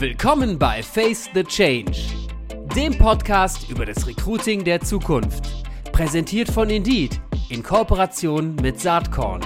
Willkommen 0.00 0.60
bei 0.60 0.80
Face 0.80 1.28
the 1.34 1.42
Change, 1.42 1.98
dem 2.76 2.96
Podcast 2.96 3.68
über 3.68 3.84
das 3.84 4.06
Recruiting 4.06 4.62
der 4.62 4.80
Zukunft. 4.80 5.44
Präsentiert 5.90 6.48
von 6.48 6.70
Indeed 6.70 7.20
in 7.50 7.64
Kooperation 7.64 8.54
mit 8.62 8.78
Saatkorn. 8.78 9.44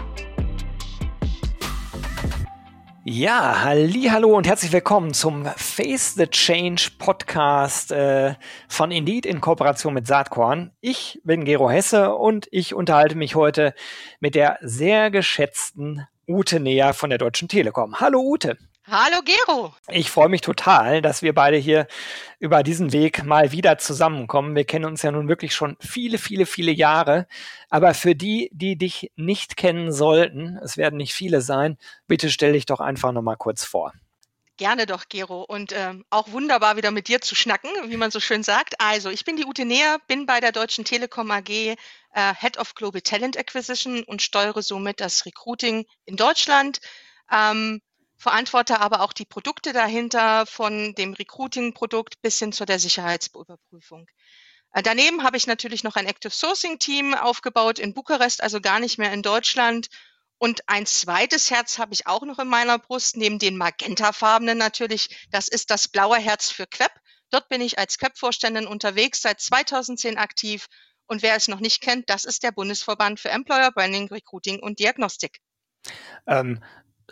Ja, 3.02 3.64
halli, 3.64 4.08
hallo 4.10 4.36
und 4.36 4.46
herzlich 4.46 4.74
willkommen 4.74 5.14
zum 5.14 5.46
Face 5.56 6.16
the 6.16 6.26
Change 6.26 6.90
Podcast 6.98 7.90
äh, 7.90 8.34
von 8.68 8.90
Indeed 8.90 9.24
in 9.24 9.40
Kooperation 9.40 9.94
mit 9.94 10.06
Saatkorn. 10.06 10.72
Ich 10.82 11.18
bin 11.24 11.46
Gero 11.46 11.70
Hesse 11.70 12.14
und 12.14 12.46
ich 12.50 12.74
unterhalte 12.74 13.16
mich 13.16 13.36
heute 13.36 13.72
mit 14.20 14.34
der 14.34 14.58
sehr 14.60 15.10
geschätzten 15.10 16.06
Ute 16.28 16.60
Näher 16.60 16.92
von 16.92 17.08
der 17.08 17.18
Deutschen 17.18 17.48
Telekom. 17.48 18.00
Hallo 18.00 18.20
Ute. 18.20 18.58
Hallo 18.94 19.22
Gero. 19.24 19.74
Ich 19.88 20.10
freue 20.10 20.28
mich 20.28 20.42
total, 20.42 21.00
dass 21.00 21.22
wir 21.22 21.32
beide 21.32 21.56
hier 21.56 21.86
über 22.38 22.62
diesen 22.62 22.92
Weg 22.92 23.24
mal 23.24 23.50
wieder 23.50 23.78
zusammenkommen. 23.78 24.54
Wir 24.54 24.66
kennen 24.66 24.84
uns 24.84 25.00
ja 25.00 25.10
nun 25.10 25.28
wirklich 25.28 25.54
schon 25.54 25.78
viele, 25.80 26.18
viele, 26.18 26.44
viele 26.44 26.72
Jahre. 26.72 27.26
Aber 27.70 27.94
für 27.94 28.14
die, 28.14 28.50
die 28.52 28.76
dich 28.76 29.10
nicht 29.16 29.56
kennen 29.56 29.92
sollten, 29.92 30.58
es 30.62 30.76
werden 30.76 30.98
nicht 30.98 31.14
viele 31.14 31.40
sein, 31.40 31.78
bitte 32.06 32.30
stell 32.30 32.52
dich 32.52 32.66
doch 32.66 32.80
einfach 32.80 33.12
nochmal 33.12 33.38
kurz 33.38 33.64
vor. 33.64 33.94
Gerne 34.58 34.84
doch, 34.84 35.08
Gero. 35.08 35.40
Und 35.40 35.72
ähm, 35.72 36.04
auch 36.10 36.30
wunderbar 36.30 36.76
wieder 36.76 36.90
mit 36.90 37.08
dir 37.08 37.22
zu 37.22 37.34
schnacken, 37.34 37.70
wie 37.86 37.96
man 37.96 38.10
so 38.10 38.20
schön 38.20 38.42
sagt. 38.42 38.78
Also, 38.78 39.08
ich 39.08 39.24
bin 39.24 39.38
die 39.38 39.46
Ute 39.46 39.64
Näher, 39.64 40.00
bin 40.06 40.26
bei 40.26 40.38
der 40.38 40.52
Deutschen 40.52 40.84
Telekom 40.84 41.30
AG 41.30 41.48
äh, 41.48 41.76
Head 42.12 42.58
of 42.58 42.74
Global 42.74 43.00
Talent 43.00 43.38
Acquisition 43.38 44.02
und 44.04 44.20
steuere 44.20 44.60
somit 44.60 45.00
das 45.00 45.24
Recruiting 45.24 45.86
in 46.04 46.16
Deutschland. 46.16 46.80
Ähm, 47.32 47.80
verantworte 48.22 48.80
aber 48.80 49.00
auch 49.00 49.12
die 49.12 49.24
Produkte 49.24 49.72
dahinter 49.72 50.46
von 50.46 50.94
dem 50.94 51.12
Recruiting-Produkt 51.12 52.22
bis 52.22 52.38
hin 52.38 52.52
zu 52.52 52.64
der 52.64 52.78
Sicherheitsüberprüfung. 52.78 54.06
Äh, 54.72 54.82
daneben 54.82 55.24
habe 55.24 55.36
ich 55.36 55.48
natürlich 55.48 55.82
noch 55.82 55.96
ein 55.96 56.06
Active 56.06 56.32
Sourcing 56.32 56.78
Team 56.78 57.14
aufgebaut 57.14 57.80
in 57.80 57.94
Bukarest, 57.94 58.40
also 58.40 58.60
gar 58.60 58.78
nicht 58.78 58.96
mehr 58.96 59.12
in 59.12 59.22
Deutschland. 59.22 59.88
Und 60.38 60.68
ein 60.68 60.86
zweites 60.86 61.50
Herz 61.50 61.78
habe 61.78 61.94
ich 61.94 62.06
auch 62.06 62.22
noch 62.22 62.38
in 62.38 62.48
meiner 62.48 62.78
Brust, 62.78 63.16
neben 63.16 63.40
den 63.40 63.56
magentafarbenen 63.56 64.56
natürlich. 64.56 65.26
Das 65.30 65.48
ist 65.48 65.70
das 65.70 65.88
blaue 65.88 66.18
Herz 66.18 66.48
für 66.48 66.68
Queb. 66.68 66.92
Dort 67.30 67.48
bin 67.48 67.60
ich 67.60 67.78
als 67.78 67.98
Queb-Vorständin 67.98 68.68
unterwegs, 68.68 69.20
seit 69.22 69.40
2010 69.40 70.16
aktiv. 70.16 70.66
Und 71.06 71.22
wer 71.22 71.34
es 71.34 71.48
noch 71.48 71.60
nicht 71.60 71.82
kennt, 71.82 72.08
das 72.08 72.24
ist 72.24 72.44
der 72.44 72.52
Bundesverband 72.52 73.18
für 73.18 73.30
Employer 73.30 73.72
Branding, 73.72 74.08
Recruiting 74.08 74.60
und 74.60 74.78
Diagnostik. 74.78 75.40
Ähm, 76.26 76.62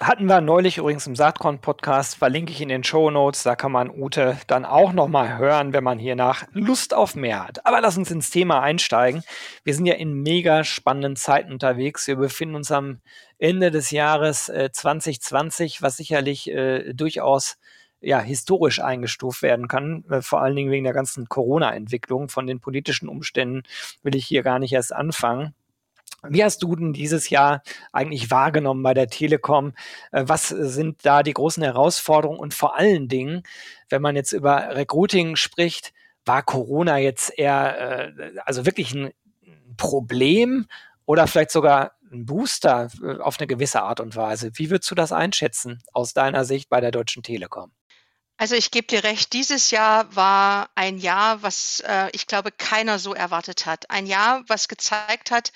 hatten 0.01 0.25
wir 0.27 0.41
neulich 0.41 0.79
übrigens 0.79 1.07
im 1.07 1.15
Saatkorn-Podcast, 1.15 2.17
verlinke 2.17 2.53
ich 2.53 2.63
in 2.63 2.71
den 2.71 2.83
Show 2.83 3.11
Notes. 3.11 3.43
Da 3.43 3.55
kann 3.55 3.71
man 3.71 3.91
Ute 3.91 4.39
dann 4.47 4.65
auch 4.65 4.95
nochmal 4.95 5.37
hören, 5.37 5.75
wenn 5.75 5.85
man 5.85 5.99
hier 5.99 6.17
nach 6.17 6.47
Lust 6.53 6.95
auf 6.95 7.15
mehr 7.15 7.47
hat. 7.47 7.67
Aber 7.67 7.83
lass 7.83 7.99
uns 7.99 8.11
ins 8.11 8.31
Thema 8.31 8.63
einsteigen. 8.63 9.23
Wir 9.63 9.75
sind 9.75 9.85
ja 9.85 9.95
in 9.95 10.23
mega 10.23 10.65
spannenden 10.65 11.17
Zeiten 11.17 11.53
unterwegs. 11.53 12.07
Wir 12.07 12.17
befinden 12.17 12.55
uns 12.55 12.73
am 12.73 13.01
Ende 13.39 13.71
des 13.71 13.91
Jahres 13.91 14.49
äh, 14.49 14.71
2020, 14.73 15.83
was 15.83 15.99
sicherlich 15.99 16.51
äh, 16.51 16.95
durchaus 16.95 17.59
ja, 18.01 18.21
historisch 18.21 18.81
eingestuft 18.81 19.43
werden 19.43 19.69
kann, 19.69 20.05
äh, 20.09 20.23
vor 20.23 20.41
allen 20.41 20.57
Dingen 20.57 20.71
wegen 20.71 20.85
der 20.85 20.95
ganzen 20.95 21.29
Corona-Entwicklung. 21.29 22.31
Von 22.31 22.47
den 22.47 22.61
politischen 22.61 23.09
Umständen 23.09 23.65
will 24.03 24.15
ich 24.15 24.25
hier 24.25 24.43
gar 24.43 24.59
nicht 24.59 24.73
erst 24.73 24.95
anfangen. 24.95 25.55
Wie 26.29 26.45
hast 26.45 26.63
du 26.63 26.77
denn 26.77 26.93
dieses 26.93 27.31
Jahr 27.31 27.63
eigentlich 27.93 28.31
wahrgenommen 28.31 28.83
bei 28.83 28.95
der 28.95 29.09
Telekom? 29.09 29.73
Äh, 30.13 30.25
was 30.27 30.49
sind 30.49 31.05
da 31.05 31.23
die 31.23 31.33
großen 31.33 31.63
Herausforderungen? 31.63 32.39
Und 32.39 32.55
vor 32.55 32.77
allen 32.77 33.09
Dingen, 33.09 33.43
wenn 33.89 34.03
man 34.03 34.17
jetzt 34.17 34.33
über 34.33 34.77
Recruiting 34.77 35.37
spricht, 35.37 35.93
war 36.25 36.43
Corona 36.43 36.99
jetzt 36.99 37.37
eher, 37.39 38.11
äh, 38.17 38.39
also 38.45 38.67
wirklich 38.67 38.95
ein 38.95 39.13
Problem 39.77 40.67
oder 41.07 41.27
vielleicht 41.27 41.51
sogar 41.51 41.93
ein 42.13 42.27
Booster 42.27 42.89
äh, 43.03 43.19
auf 43.21 43.39
eine 43.39 43.47
gewisse 43.47 43.83
Art 43.83 44.01
und 44.01 44.17
Weise? 44.17 44.51
Wie 44.55 44.71
würdest 44.71 44.91
du 44.91 44.95
das 44.95 45.13
einschätzen 45.13 45.83
aus 45.93 46.13
deiner 46.13 46.45
Sicht 46.45 46.69
bei 46.69 46.81
der 46.81 46.91
Deutschen 46.91 47.23
Telekom? 47.23 47.73
Also 48.37 48.55
ich 48.55 48.71
gebe 48.71 48.87
dir 48.87 49.05
recht, 49.05 49.35
dieses 49.35 49.71
Jahr 49.71 50.15
war 50.17 50.71
ein 50.75 50.99
Jahr, 50.99 51.43
was 51.43 51.81
äh, 51.81 52.09
ich 52.13 52.27
glaube 52.27 52.51
keiner 52.51 52.99
so 52.99 53.15
erwartet 53.15 53.67
hat. 53.67 53.91
Ein 53.91 54.07
Jahr, 54.07 54.45
was 54.49 54.67
gezeigt 54.67 55.31
hat, 55.31 55.53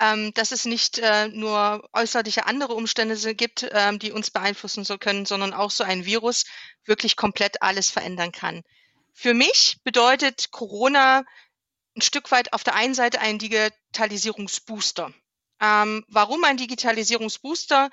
ähm, 0.00 0.32
dass 0.34 0.52
es 0.52 0.64
nicht 0.64 0.98
äh, 0.98 1.28
nur 1.28 1.88
äußerliche 1.92 2.46
andere 2.46 2.74
Umstände 2.74 3.16
gibt, 3.34 3.68
ähm, 3.72 3.98
die 3.98 4.12
uns 4.12 4.30
beeinflussen 4.30 4.84
so 4.84 4.98
können, 4.98 5.26
sondern 5.26 5.52
auch 5.52 5.70
so 5.70 5.84
ein 5.84 6.04
Virus 6.04 6.44
wirklich 6.84 7.16
komplett 7.16 7.62
alles 7.62 7.90
verändern 7.90 8.32
kann. 8.32 8.62
Für 9.12 9.34
mich 9.34 9.78
bedeutet 9.82 10.50
Corona 10.52 11.24
ein 11.96 12.02
Stück 12.02 12.30
weit 12.30 12.52
auf 12.52 12.62
der 12.62 12.76
einen 12.76 12.94
Seite 12.94 13.20
ein 13.20 13.38
Digitalisierungsbooster. 13.38 15.12
Ähm, 15.60 16.04
warum 16.08 16.44
ein 16.44 16.56
Digitalisierungsbooster? 16.56 17.90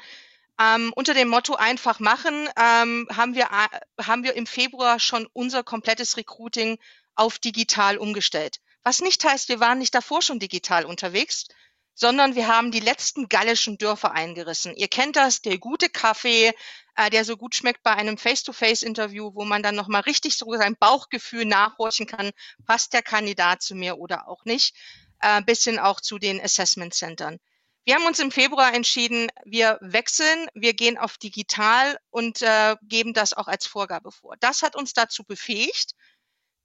Ähm, 0.60 0.94
unter 0.96 1.14
dem 1.14 1.28
Motto 1.28 1.56
einfach 1.56 2.00
machen 2.00 2.48
ähm, 2.56 3.08
haben, 3.12 3.36
wir, 3.36 3.50
haben 3.50 4.24
wir 4.24 4.36
im 4.36 4.48
Februar 4.48 5.00
schon 5.00 5.28
unser 5.34 5.64
komplettes 5.64 6.16
Recruiting 6.16 6.78
auf 7.16 7.40
digital 7.40 7.98
umgestellt. 7.98 8.62
Was 8.84 9.02
nicht 9.02 9.26
heißt, 9.26 9.50
wir 9.50 9.60
waren 9.60 9.80
nicht 9.80 9.96
davor 9.96 10.22
schon 10.22 10.40
digital 10.40 10.86
unterwegs, 10.86 11.48
sondern 11.96 12.36
wir 12.36 12.48
haben 12.48 12.72
die 12.72 12.82
letzten 12.82 13.30
gallischen 13.30 13.78
Dörfer 13.78 14.12
eingerissen. 14.12 14.76
Ihr 14.76 14.90
kennt 14.90 15.16
das, 15.16 15.42
der 15.42 15.58
gute 15.58 15.90
Kaffee, 15.90 16.54
äh, 16.96 17.10
der 17.10 17.26
so 17.26 17.38
gut 17.38 17.56
schmeckt 17.56 17.82
bei 17.84 17.92
einem 17.92 18.18
Face-to-Face-Interview, 18.18 19.32
wo 19.34 19.46
man 19.46 19.64
dann 19.64 19.76
nochmal 19.76 20.02
richtig 20.02 20.38
so 20.38 20.54
sein 20.54 20.76
Bauchgefühl 20.78 21.46
nachhorchen 21.46 22.06
kann, 22.06 22.32
passt 22.66 22.94
der 22.94 23.02
Kandidat 23.02 23.62
zu 23.62 23.76
mir 23.76 23.98
oder 23.98 24.28
auch 24.28 24.44
nicht, 24.46 24.76
äh, 25.22 25.42
bis 25.42 25.64
hin 25.64 25.80
auch 25.80 26.02
zu 26.02 26.20
den 26.20 26.40
Assessment-Centern. 26.40 27.40
Wir 27.86 27.96
haben 27.96 28.06
uns 28.08 28.20
im 28.20 28.32
Februar 28.32 28.74
entschieden, 28.74 29.30
wir 29.46 29.78
wechseln, 29.80 30.48
wir 30.56 30.74
gehen 30.74 30.98
auf 30.98 31.18
digital 31.20 32.00
und 32.10 32.42
äh, 32.42 32.76
geben 32.82 33.14
das 33.14 33.34
auch 33.34 33.48
als 33.48 33.68
Vorgabe 33.68 34.12
vor. 34.12 34.36
Das 34.40 34.64
hat 34.64 34.76
uns 34.76 34.94
dazu 34.94 35.24
befähigt, 35.24 35.94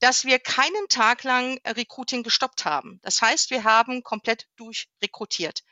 dass 0.00 0.24
wir 0.24 0.38
keinen 0.38 0.88
Tag 0.88 1.22
lang 1.24 1.58
äh, 1.62 1.70
Recruiting 1.70 2.22
gestoppt 2.22 2.64
haben. 2.64 2.98
Das 3.02 3.22
heißt, 3.22 3.50
wir 3.50 3.64
haben 3.64 4.02
komplett 4.02 4.48
durchrekrutiert. 4.56 5.62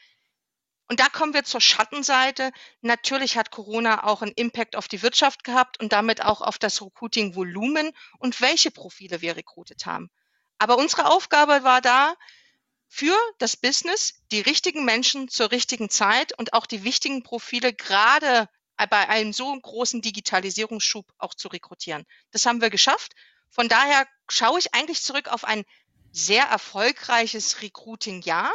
Und 0.90 1.00
da 1.00 1.08
kommen 1.08 1.34
wir 1.34 1.44
zur 1.44 1.60
Schattenseite. 1.60 2.50
Natürlich 2.80 3.36
hat 3.36 3.50
Corona 3.50 4.04
auch 4.04 4.22
einen 4.22 4.32
Impact 4.32 4.74
auf 4.74 4.88
die 4.88 5.02
Wirtschaft 5.02 5.44
gehabt 5.44 5.80
und 5.80 5.92
damit 5.92 6.24
auch 6.24 6.40
auf 6.40 6.58
das 6.58 6.80
Recruiting-Volumen 6.80 7.92
und 8.18 8.40
welche 8.40 8.70
Profile 8.70 9.20
wir 9.20 9.36
rekrutiert 9.36 9.84
haben. 9.84 10.08
Aber 10.58 10.78
unsere 10.78 11.06
Aufgabe 11.06 11.62
war 11.62 11.80
da, 11.82 12.14
für 12.90 13.14
das 13.38 13.56
Business 13.56 14.14
die 14.32 14.40
richtigen 14.40 14.86
Menschen 14.86 15.28
zur 15.28 15.50
richtigen 15.50 15.90
Zeit 15.90 16.36
und 16.38 16.54
auch 16.54 16.64
die 16.64 16.84
wichtigen 16.84 17.22
Profile 17.22 17.74
gerade 17.74 18.48
bei 18.76 19.08
einem 19.08 19.34
so 19.34 19.54
großen 19.60 20.00
Digitalisierungsschub 20.00 21.12
auch 21.18 21.34
zu 21.34 21.48
rekrutieren. 21.48 22.06
Das 22.30 22.46
haben 22.46 22.62
wir 22.62 22.70
geschafft 22.70 23.12
von 23.50 23.68
daher 23.68 24.06
schaue 24.28 24.58
ich 24.58 24.74
eigentlich 24.74 25.02
zurück 25.02 25.28
auf 25.28 25.44
ein 25.44 25.64
sehr 26.12 26.44
erfolgreiches 26.44 27.62
Recruiting-Jahr, 27.62 28.50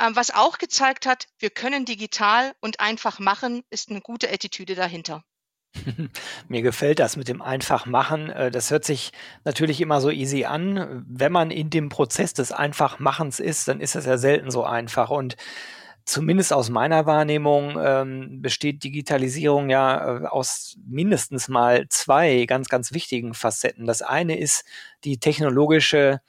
ähm, 0.00 0.16
was 0.16 0.30
auch 0.30 0.58
gezeigt 0.58 1.06
hat, 1.06 1.26
wir 1.38 1.50
können 1.50 1.84
digital 1.84 2.52
und 2.60 2.80
einfach 2.80 3.18
machen, 3.18 3.62
ist 3.70 3.90
eine 3.90 4.00
gute 4.00 4.32
Attitüde 4.32 4.74
dahinter. 4.74 5.22
Mir 6.48 6.62
gefällt 6.62 6.98
das 6.98 7.16
mit 7.16 7.28
dem 7.28 7.42
einfach 7.42 7.86
machen. 7.86 8.30
Äh, 8.30 8.50
das 8.50 8.70
hört 8.70 8.84
sich 8.84 9.12
natürlich 9.44 9.80
immer 9.80 10.00
so 10.00 10.10
easy 10.10 10.44
an. 10.44 11.04
Wenn 11.08 11.32
man 11.32 11.50
in 11.50 11.70
dem 11.70 11.90
Prozess 11.90 12.34
des 12.34 12.50
Einfachmachens 12.50 13.40
ist, 13.40 13.68
dann 13.68 13.80
ist 13.80 13.94
es 13.94 14.06
ja 14.06 14.18
selten 14.18 14.50
so 14.50 14.64
einfach. 14.64 15.10
Und 15.10 15.36
zumindest 16.04 16.52
aus 16.52 16.70
meiner 16.70 17.06
Wahrnehmung 17.06 17.76
ähm, 17.82 18.42
besteht 18.42 18.84
Digitalisierung 18.84 19.70
ja 19.70 20.22
äh, 20.22 20.26
aus 20.26 20.76
mindestens 20.86 21.48
mal 21.48 21.86
zwei 21.88 22.44
ganz, 22.46 22.68
ganz 22.68 22.92
wichtigen 22.92 23.34
Facetten. 23.34 23.86
Das 23.86 24.02
eine 24.02 24.38
ist 24.38 24.64
die 25.04 25.18
technologische 25.18 26.20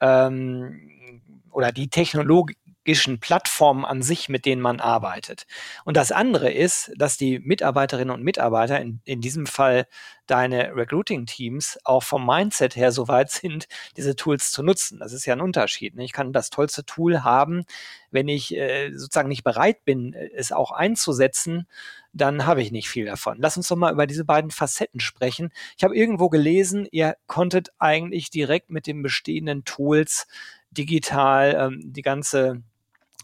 ähm, 0.00 1.22
oder 1.50 1.72
die 1.72 1.88
Technologie 1.88 2.56
technologischen 2.88 3.20
Plattformen 3.20 3.84
an 3.84 4.02
sich, 4.02 4.30
mit 4.30 4.46
denen 4.46 4.62
man 4.62 4.80
arbeitet. 4.80 5.46
Und 5.84 5.96
das 5.96 6.10
andere 6.10 6.50
ist, 6.50 6.90
dass 6.96 7.18
die 7.18 7.38
Mitarbeiterinnen 7.38 8.14
und 8.14 8.22
Mitarbeiter, 8.22 8.80
in, 8.80 9.00
in 9.04 9.20
diesem 9.20 9.46
Fall 9.46 9.86
deine 10.26 10.74
Recruiting-Teams, 10.74 11.80
auch 11.84 12.02
vom 12.02 12.24
Mindset 12.24 12.76
her 12.76 12.90
so 12.90 13.06
weit 13.08 13.30
sind, 13.30 13.68
diese 13.96 14.16
Tools 14.16 14.52
zu 14.52 14.62
nutzen. 14.62 15.00
Das 15.00 15.12
ist 15.12 15.26
ja 15.26 15.34
ein 15.34 15.42
Unterschied. 15.42 15.96
Ne? 15.96 16.04
Ich 16.04 16.12
kann 16.12 16.32
das 16.32 16.48
tollste 16.48 16.84
Tool 16.84 17.24
haben, 17.24 17.64
wenn 18.10 18.28
ich 18.28 18.56
äh, 18.56 18.90
sozusagen 18.94 19.28
nicht 19.28 19.44
bereit 19.44 19.84
bin, 19.84 20.14
es 20.14 20.50
auch 20.50 20.70
einzusetzen, 20.70 21.66
dann 22.14 22.46
habe 22.46 22.62
ich 22.62 22.72
nicht 22.72 22.88
viel 22.88 23.04
davon. 23.04 23.36
Lass 23.38 23.58
uns 23.58 23.68
doch 23.68 23.76
mal 23.76 23.92
über 23.92 24.06
diese 24.06 24.24
beiden 24.24 24.50
Facetten 24.50 25.00
sprechen. 25.00 25.50
Ich 25.76 25.84
habe 25.84 25.94
irgendwo 25.94 26.30
gelesen, 26.30 26.88
ihr 26.90 27.16
konntet 27.26 27.68
eigentlich 27.78 28.30
direkt 28.30 28.70
mit 28.70 28.86
den 28.86 29.02
bestehenden 29.02 29.64
Tools 29.64 30.26
digital 30.70 31.54
ähm, 31.58 31.80
die 31.84 32.02
ganze 32.02 32.62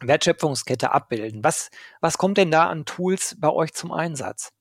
Wertschöpfungskette 0.01 0.93
abbilden. 0.93 1.45
Was, 1.45 1.71
was 2.01 2.19
kommt 2.19 2.39
denn 2.39 2.51
da 2.51 2.69
an 2.69 2.85
Tools 2.85 3.37
bei 3.39 3.51
euch 3.51 3.73
zum 3.73 3.93
Einsatz? 3.93 4.53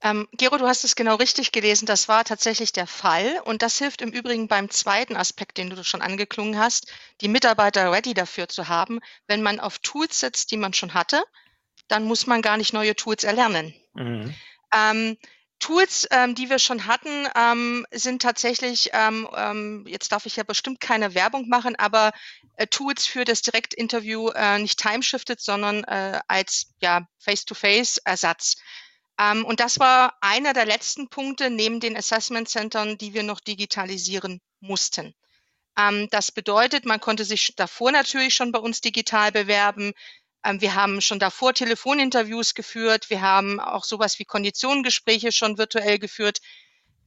Ähm, 0.00 0.28
Gero, 0.32 0.58
du 0.58 0.66
hast 0.66 0.84
es 0.84 0.94
genau 0.94 1.16
richtig 1.16 1.50
gelesen. 1.50 1.86
Das 1.86 2.08
war 2.08 2.24
tatsächlich 2.24 2.72
der 2.72 2.86
Fall. 2.86 3.40
Und 3.44 3.62
das 3.62 3.78
hilft 3.78 4.00
im 4.00 4.10
Übrigen 4.10 4.46
beim 4.46 4.70
zweiten 4.70 5.16
Aspekt, 5.16 5.58
den 5.58 5.70
du 5.70 5.82
schon 5.82 6.02
angeklungen 6.02 6.58
hast, 6.58 6.92
die 7.20 7.28
Mitarbeiter 7.28 7.90
ready 7.90 8.14
dafür 8.14 8.48
zu 8.48 8.68
haben. 8.68 9.00
Wenn 9.26 9.42
man 9.42 9.58
auf 9.58 9.80
Tools 9.80 10.20
setzt, 10.20 10.52
die 10.52 10.56
man 10.56 10.72
schon 10.72 10.94
hatte, 10.94 11.24
dann 11.88 12.04
muss 12.04 12.26
man 12.26 12.42
gar 12.42 12.56
nicht 12.56 12.72
neue 12.72 12.94
Tools 12.94 13.24
erlernen. 13.24 13.74
Mhm. 13.94 14.34
Ähm, 14.72 15.16
Tools, 15.58 16.06
ähm, 16.10 16.34
die 16.34 16.50
wir 16.50 16.58
schon 16.58 16.86
hatten, 16.86 17.26
ähm, 17.34 17.86
sind 17.90 18.22
tatsächlich, 18.22 18.90
ähm, 18.92 19.28
ähm, 19.34 19.84
jetzt 19.88 20.12
darf 20.12 20.26
ich 20.26 20.36
ja 20.36 20.44
bestimmt 20.44 20.80
keine 20.80 21.14
Werbung 21.14 21.48
machen, 21.48 21.74
aber 21.76 22.12
äh, 22.56 22.66
Tools 22.66 23.06
für 23.06 23.24
das 23.24 23.42
Direktinterview 23.42 24.28
äh, 24.30 24.58
nicht 24.58 24.78
timeshifted, 24.78 25.40
sondern 25.40 25.84
äh, 25.84 26.20
als 26.28 26.74
ja, 26.80 27.06
Face-to-Face-Ersatz. 27.18 28.56
Ähm, 29.18 29.44
und 29.44 29.60
das 29.60 29.78
war 29.80 30.16
einer 30.20 30.52
der 30.52 30.66
letzten 30.66 31.08
Punkte 31.08 31.50
neben 31.50 31.80
den 31.80 31.96
Assessment 31.96 32.48
Centern, 32.48 32.96
die 32.96 33.14
wir 33.14 33.24
noch 33.24 33.40
digitalisieren 33.40 34.40
mussten. 34.60 35.14
Ähm, 35.76 36.08
das 36.10 36.32
bedeutet, 36.32 36.84
man 36.84 37.00
konnte 37.00 37.24
sich 37.24 37.54
davor 37.56 37.92
natürlich 37.92 38.34
schon 38.34 38.52
bei 38.52 38.58
uns 38.58 38.80
digital 38.80 39.32
bewerben. 39.32 39.92
Ähm, 40.44 40.60
wir 40.60 40.74
haben 40.74 41.00
schon 41.00 41.18
davor 41.18 41.54
Telefoninterviews 41.54 42.54
geführt. 42.54 43.10
Wir 43.10 43.20
haben 43.20 43.60
auch 43.60 43.84
sowas 43.84 44.18
wie 44.18 44.24
Konditionengespräche 44.24 45.32
schon 45.32 45.58
virtuell 45.58 45.98
geführt. 45.98 46.38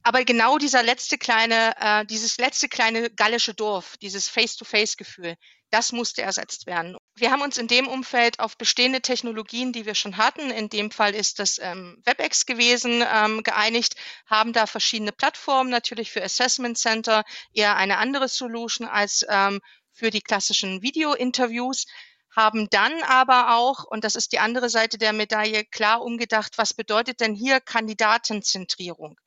Aber 0.04 0.24
genau 0.24 0.58
dieser 0.58 0.82
letzte 0.82 1.16
kleine, 1.16 1.74
äh, 1.80 2.04
dieses 2.06 2.38
letzte 2.38 2.68
kleine 2.68 3.10
gallische 3.10 3.54
Dorf, 3.54 3.96
dieses 3.98 4.28
Face-to-Face-Gefühl, 4.28 5.36
das 5.70 5.92
musste 5.92 6.22
ersetzt 6.22 6.66
werden. 6.66 6.96
Wir 7.14 7.30
haben 7.30 7.40
uns 7.40 7.56
in 7.56 7.68
dem 7.68 7.86
Umfeld 7.86 8.40
auf 8.40 8.58
bestehende 8.58 9.00
Technologien, 9.00 9.72
die 9.72 9.86
wir 9.86 9.94
schon 9.94 10.18
hatten, 10.18 10.50
in 10.50 10.68
dem 10.68 10.90
Fall 10.90 11.14
ist 11.14 11.38
das 11.38 11.58
ähm, 11.62 12.02
WebEx 12.04 12.46
gewesen, 12.46 13.02
ähm, 13.10 13.42
geeinigt, 13.42 13.94
haben 14.26 14.52
da 14.52 14.66
verschiedene 14.66 15.12
Plattformen, 15.12 15.70
natürlich 15.70 16.10
für 16.10 16.22
Assessment 16.22 16.76
Center 16.76 17.24
eher 17.54 17.76
eine 17.76 17.98
andere 17.98 18.28
Solution 18.28 18.86
als 18.86 19.24
ähm, 19.28 19.60
für 19.92 20.10
die 20.10 20.20
klassischen 20.20 20.82
Video-Interviews 20.82 21.86
haben 22.34 22.68
dann 22.70 23.02
aber 23.02 23.54
auch, 23.54 23.84
und 23.84 24.04
das 24.04 24.16
ist 24.16 24.32
die 24.32 24.38
andere 24.38 24.70
Seite 24.70 24.98
der 24.98 25.12
Medaille, 25.12 25.64
klar 25.64 26.02
umgedacht, 26.02 26.58
was 26.58 26.74
bedeutet 26.74 27.20
denn 27.20 27.34
hier 27.34 27.60
Kandidatenzentrierung? 27.60 29.18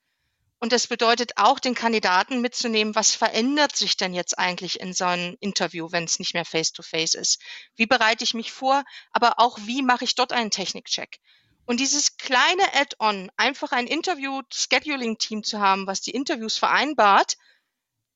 Und 0.60 0.72
das 0.72 0.88
bedeutet 0.88 1.34
auch, 1.36 1.60
den 1.60 1.76
Kandidaten 1.76 2.42
mitzunehmen, 2.42 2.96
was 2.96 3.14
verändert 3.14 3.76
sich 3.76 3.98
denn 3.98 4.14
jetzt 4.14 4.40
eigentlich 4.40 4.80
in 4.80 4.94
so 4.94 5.06
einem 5.06 5.38
Interview, 5.40 5.92
wenn 5.92 6.06
es 6.06 6.18
nicht 6.18 6.34
mehr 6.34 6.46
face-to-face 6.46 7.16
-face 7.16 7.20
ist? 7.20 7.42
Wie 7.76 7.86
bereite 7.86 8.24
ich 8.24 8.34
mich 8.34 8.52
vor? 8.52 8.84
Aber 9.12 9.40
auch, 9.40 9.60
wie 9.62 9.84
mache 9.84 10.06
ich 10.06 10.16
dort 10.16 10.34
einen 10.34 10.52
Technikcheck? 10.52 11.20
Und 11.66 11.80
dieses 11.80 12.18
kleine 12.18 12.74
Add-on, 12.74 13.32
einfach 13.38 13.72
ein 13.72 13.88
Interview-Scheduling-Team 13.88 15.44
zu 15.44 15.60
haben, 15.60 15.88
was 15.88 16.02
die 16.02 16.12
Interviews 16.12 16.58
vereinbart, 16.58 17.38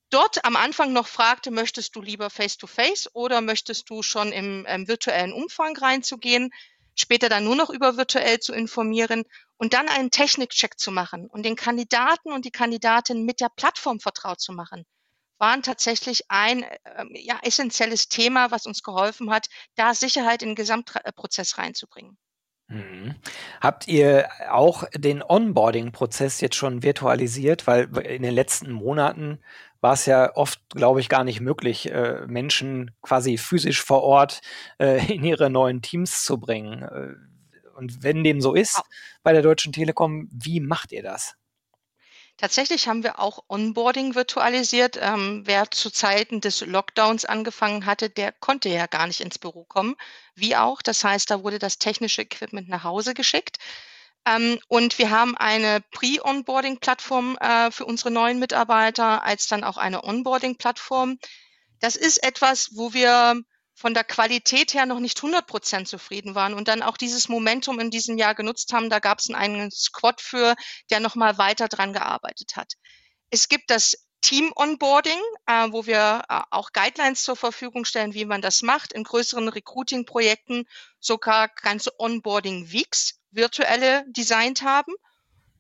dort 0.10 0.46
am 0.46 0.56
Anfang 0.56 0.94
noch 0.94 1.08
fragte, 1.08 1.52
möchtest 1.52 1.96
du 1.96 2.02
lieber 2.02 2.30
face-to-face 2.30 3.08
-face 3.08 3.10
oder 3.14 3.42
möchtest 3.42 3.90
du 3.90 4.02
schon 4.02 4.32
im, 4.32 4.66
im 4.66 4.88
virtuellen 4.88 5.34
Umfang 5.34 5.76
reinzugehen, 5.78 6.52
später 6.96 7.30
dann 7.30 7.44
nur 7.44 7.56
noch 7.56 7.70
über 7.70 7.98
virtuell 7.98 8.40
zu 8.40 8.54
informieren 8.54 9.24
und 9.58 9.74
dann 9.74 9.88
einen 9.88 10.12
Technikcheck 10.12 10.78
zu 10.80 10.92
machen 10.92 11.28
und 11.28 11.44
den 11.44 11.56
Kandidaten 11.56 12.32
und 12.32 12.46
die 12.46 12.52
Kandidatin 12.52 13.26
mit 13.26 13.40
der 13.40 13.50
Plattform 13.50 14.00
vertraut 14.00 14.42
zu 14.42 14.52
machen, 14.52 14.86
waren 15.38 15.64
tatsächlich 15.64 16.24
ein 16.30 16.64
äh, 16.64 16.78
ja, 17.14 17.40
essentielles 17.42 18.10
Thema, 18.10 18.52
was 18.52 18.66
uns 18.66 18.84
geholfen 18.84 19.32
hat, 19.32 19.48
da 19.76 19.94
Sicherheit 19.94 20.42
in 20.42 20.50
den 20.50 20.56
Gesamtprozess 20.56 21.58
reinzubringen. 21.58 22.18
Mhm. 22.70 23.16
Habt 23.62 23.88
ihr 23.88 24.30
auch 24.52 24.84
den 24.94 25.24
Onboarding-Prozess 25.24 26.40
jetzt 26.40 26.56
schon 26.56 26.84
virtualisiert? 26.84 27.66
Weil 27.66 27.90
in 28.06 28.22
den 28.22 28.34
letzten 28.34 28.72
Monaten 28.72 29.40
war 29.82 29.94
es 29.94 30.06
ja 30.06 30.36
oft, 30.36 30.60
glaube 30.70 31.00
ich, 31.00 31.10
gar 31.10 31.24
nicht 31.24 31.40
möglich, 31.40 31.92
äh, 31.92 32.26
Menschen 32.28 32.92
quasi 33.02 33.38
physisch 33.38 33.82
vor 33.82 34.04
Ort 34.04 34.42
äh, 34.80 35.06
in 35.14 35.24
ihre 35.24 35.50
neuen 35.50 35.82
Teams 35.82 36.24
zu 36.24 36.40
bringen. 36.40 36.84
Äh, 36.84 37.16
und 37.78 38.04
wenn 38.04 38.24
dem 38.24 38.42
so 38.42 38.54
ist 38.54 38.82
bei 39.24 39.32
der 39.32 39.42
Deutschen 39.42 39.72
Telekom, 39.72 40.28
wie 40.32 40.60
macht 40.60 40.92
ihr 40.92 41.04
das? 41.04 41.36
Tatsächlich 42.40 42.88
haben 42.88 43.04
wir 43.04 43.20
auch 43.20 43.44
Onboarding 43.50 44.16
virtualisiert. 44.16 44.98
Ähm, 45.02 45.42
wer 45.46 45.72
zu 45.72 45.92
Zeiten 45.92 46.40
des 46.40 46.62
Lockdowns 46.62 47.26
angefangen 47.26 47.86
hatte, 47.86 48.10
der 48.10 48.32
konnte 48.32 48.70
ja 48.70 48.86
gar 48.86 49.08
nicht 49.08 49.20
ins 49.20 49.38
Büro 49.38 49.66
kommen, 49.66 49.98
wie 50.36 50.56
auch. 50.56 50.82
Das 50.82 51.04
heißt, 51.04 51.30
da 51.30 51.44
wurde 51.44 51.60
das 51.60 51.80
technische 51.80 52.22
Equipment 52.22 52.70
nach 52.70 52.86
Hause 52.86 53.14
geschickt. 53.14 53.58
Ähm, 54.26 54.60
und 54.68 54.98
wir 54.98 55.10
haben 55.10 55.36
eine 55.38 55.82
Pre-Onboarding-Plattform 55.92 57.38
äh, 57.38 57.72
für 57.72 57.86
unsere 57.86 58.12
neuen 58.12 58.40
Mitarbeiter, 58.40 59.24
als 59.24 59.48
dann 59.48 59.64
auch 59.64 59.78
eine 59.78 60.04
Onboarding-Plattform. 60.04 61.18
Das 61.80 61.96
ist 61.96 62.24
etwas, 62.24 62.72
wo 62.76 62.94
wir 62.94 63.42
von 63.80 63.94
der 63.94 64.04
Qualität 64.04 64.74
her 64.74 64.86
noch 64.86 65.00
nicht 65.00 65.18
100 65.20 65.48
Prozent 65.48 65.88
zufrieden 65.88 66.36
waren 66.36 66.54
und 66.54 66.68
dann 66.68 66.84
auch 66.84 66.98
dieses 66.98 67.30
Momentum 67.30 67.80
in 67.80 67.90
diesem 67.90 68.18
Jahr 68.18 68.36
genutzt 68.36 68.74
haben. 68.74 68.90
Da 68.90 69.00
gab 69.00 69.20
es 69.20 69.30
einen 69.30 69.72
Squad 69.72 70.20
für, 70.20 70.56
der 70.90 71.00
nochmal 71.00 71.38
weiter 71.38 71.70
dran 71.70 71.94
gearbeitet 71.94 72.58
hat. 72.58 72.74
Es 73.30 73.48
gibt 73.48 73.70
das 73.70 73.96
Team-Onboarding, 74.22 75.20
äh, 75.46 75.72
wo 75.72 75.86
wir 75.86 76.24
äh, 76.28 76.42
auch 76.52 76.74
Guidelines 76.74 77.24
zur 77.24 77.38
Verfügung 77.38 77.86
stellen, 77.86 78.14
wie 78.14 78.26
man 78.26 78.42
das 78.42 78.64
macht. 78.64 78.92
In 78.92 79.06
größeren 79.06 79.48
Recruiting-Projekten 79.48 80.66
sogar 81.00 81.48
ganze 81.48 81.98
Onboarding-Weeks 82.00 83.19
virtuelle 83.32 84.06
designt 84.08 84.62
haben. 84.62 84.94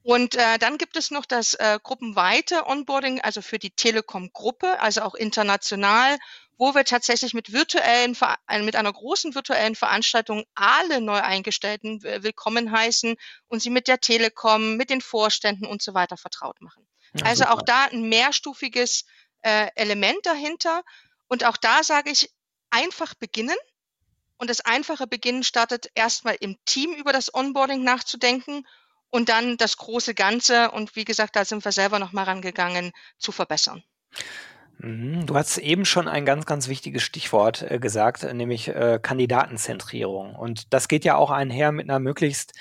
Und 0.01 0.35
äh, 0.35 0.57
dann 0.57 0.77
gibt 0.77 0.95
es 0.95 1.11
noch 1.11 1.25
das 1.25 1.53
äh, 1.55 1.77
gruppenweite 1.83 2.65
Onboarding, 2.65 3.21
also 3.21 3.41
für 3.41 3.59
die 3.59 3.71
Telekom-Gruppe, 3.71 4.79
also 4.79 5.01
auch 5.01 5.13
international, 5.13 6.17
wo 6.57 6.73
wir 6.73 6.83
tatsächlich 6.83 7.33
mit 7.33 7.51
virtuellen, 7.53 8.17
äh, 8.47 8.61
mit 8.61 8.75
einer 8.75 8.91
großen 8.91 9.35
virtuellen 9.35 9.75
Veranstaltung 9.75 10.45
alle 10.55 11.01
neu 11.01 11.19
eingestellten 11.19 12.01
willkommen 12.01 12.71
heißen 12.71 13.15
und 13.47 13.61
sie 13.61 13.69
mit 13.69 13.87
der 13.87 13.99
Telekom, 13.99 14.77
mit 14.77 14.89
den 14.89 15.01
Vorständen 15.01 15.65
und 15.65 15.81
so 15.81 15.93
weiter 15.93 16.17
vertraut 16.17 16.61
machen. 16.61 16.87
Ja, 17.13 17.25
also 17.25 17.43
super. 17.43 17.53
auch 17.53 17.61
da 17.61 17.85
ein 17.85 18.09
mehrstufiges 18.09 19.05
äh, 19.41 19.67
Element 19.75 20.25
dahinter. 20.25 20.83
Und 21.27 21.45
auch 21.45 21.57
da 21.57 21.83
sage 21.83 22.11
ich, 22.11 22.29
einfach 22.69 23.13
beginnen. 23.15 23.55
Und 24.39 24.49
das 24.49 24.61
einfache 24.61 25.05
Beginnen 25.05 25.43
startet 25.43 25.91
erstmal 25.95 26.35
im 26.39 26.57
Team 26.65 26.93
über 26.93 27.11
das 27.11 27.33
Onboarding 27.33 27.83
nachzudenken 27.83 28.65
und 29.09 29.29
dann 29.29 29.57
das 29.57 29.77
große 29.77 30.15
Ganze. 30.15 30.71
Und 30.71 30.95
wie 30.95 31.05
gesagt, 31.05 31.35
da 31.35 31.45
sind 31.45 31.63
wir 31.63 31.71
selber 31.71 31.99
nochmal 31.99 32.23
rangegangen, 32.25 32.91
zu 33.17 33.31
verbessern. 33.31 33.83
Mhm, 34.77 35.25
du 35.25 35.35
hast 35.35 35.57
eben 35.57 35.83
schon 35.83 36.07
ein 36.07 36.25
ganz, 36.25 36.45
ganz 36.45 36.69
wichtiges 36.69 37.03
Stichwort 37.03 37.69
äh, 37.69 37.79
gesagt, 37.79 38.23
nämlich 38.33 38.69
äh, 38.69 38.99
Kandidatenzentrierung. 39.01 40.35
Und 40.35 40.73
das 40.73 40.87
geht 40.87 41.03
ja 41.03 41.15
auch 41.15 41.31
einher 41.31 41.73
mit 41.73 41.89
einer 41.89 41.99
möglichst 41.99 42.53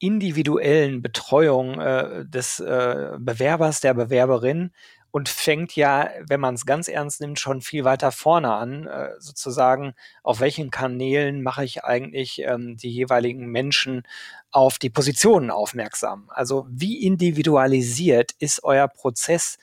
individuellen 0.00 1.02
Betreuung 1.02 1.78
äh, 1.78 2.24
des 2.26 2.58
äh, 2.58 3.12
Bewerbers, 3.18 3.80
der 3.80 3.94
Bewerberin 3.94 4.72
und 5.10 5.28
fängt 5.28 5.74
ja, 5.76 6.10
wenn 6.26 6.40
man 6.40 6.54
es 6.54 6.66
ganz 6.66 6.88
ernst 6.88 7.20
nimmt, 7.20 7.40
schon 7.40 7.60
viel 7.60 7.84
weiter 7.84 8.12
vorne 8.12 8.52
an, 8.54 8.86
äh, 8.86 9.10
sozusagen, 9.18 9.94
auf 10.22 10.40
welchen 10.40 10.70
Kanälen 10.70 11.42
mache 11.42 11.64
ich 11.64 11.84
eigentlich 11.84 12.42
ähm, 12.42 12.76
die 12.76 12.90
jeweiligen 12.90 13.46
Menschen 13.46 14.02
auf 14.50 14.78
die 14.78 14.90
Positionen 14.90 15.50
aufmerksam. 15.50 16.30
Also 16.32 16.66
wie 16.70 17.04
individualisiert 17.04 18.32
ist 18.38 18.62
euer 18.62 18.88
Prozess 18.88 19.58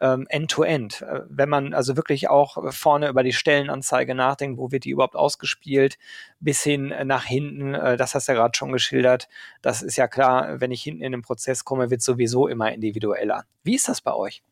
ähm, 0.00 0.26
end-to-end. 0.28 0.94
-End. 0.94 1.06
Äh, 1.06 1.24
wenn 1.28 1.48
man 1.48 1.74
also 1.74 1.96
wirklich 1.96 2.28
auch 2.28 2.72
vorne 2.72 3.08
über 3.08 3.22
die 3.22 3.32
Stellenanzeige 3.32 4.14
nachdenkt, 4.14 4.58
wo 4.58 4.72
wird 4.72 4.84
die 4.84 4.90
überhaupt 4.90 5.16
ausgespielt, 5.16 5.96
bis 6.40 6.62
hin 6.62 6.92
nach 7.04 7.24
hinten, 7.24 7.74
äh, 7.74 7.96
das 7.96 8.14
hast 8.14 8.28
du 8.28 8.32
ja 8.32 8.38
gerade 8.38 8.56
schon 8.56 8.72
geschildert. 8.72 9.28
Das 9.62 9.82
ist 9.82 9.96
ja 9.96 10.08
klar, 10.08 10.60
wenn 10.60 10.72
ich 10.72 10.82
hinten 10.82 11.02
in 11.02 11.12
den 11.12 11.22
Prozess 11.22 11.64
komme, 11.64 11.90
wird 11.90 12.02
sowieso 12.02 12.48
immer 12.48 12.72
individueller. 12.72 13.44
Wie 13.62 13.76
ist 13.76 13.88
das 13.88 14.00
bei 14.00 14.12
euch? 14.12 14.42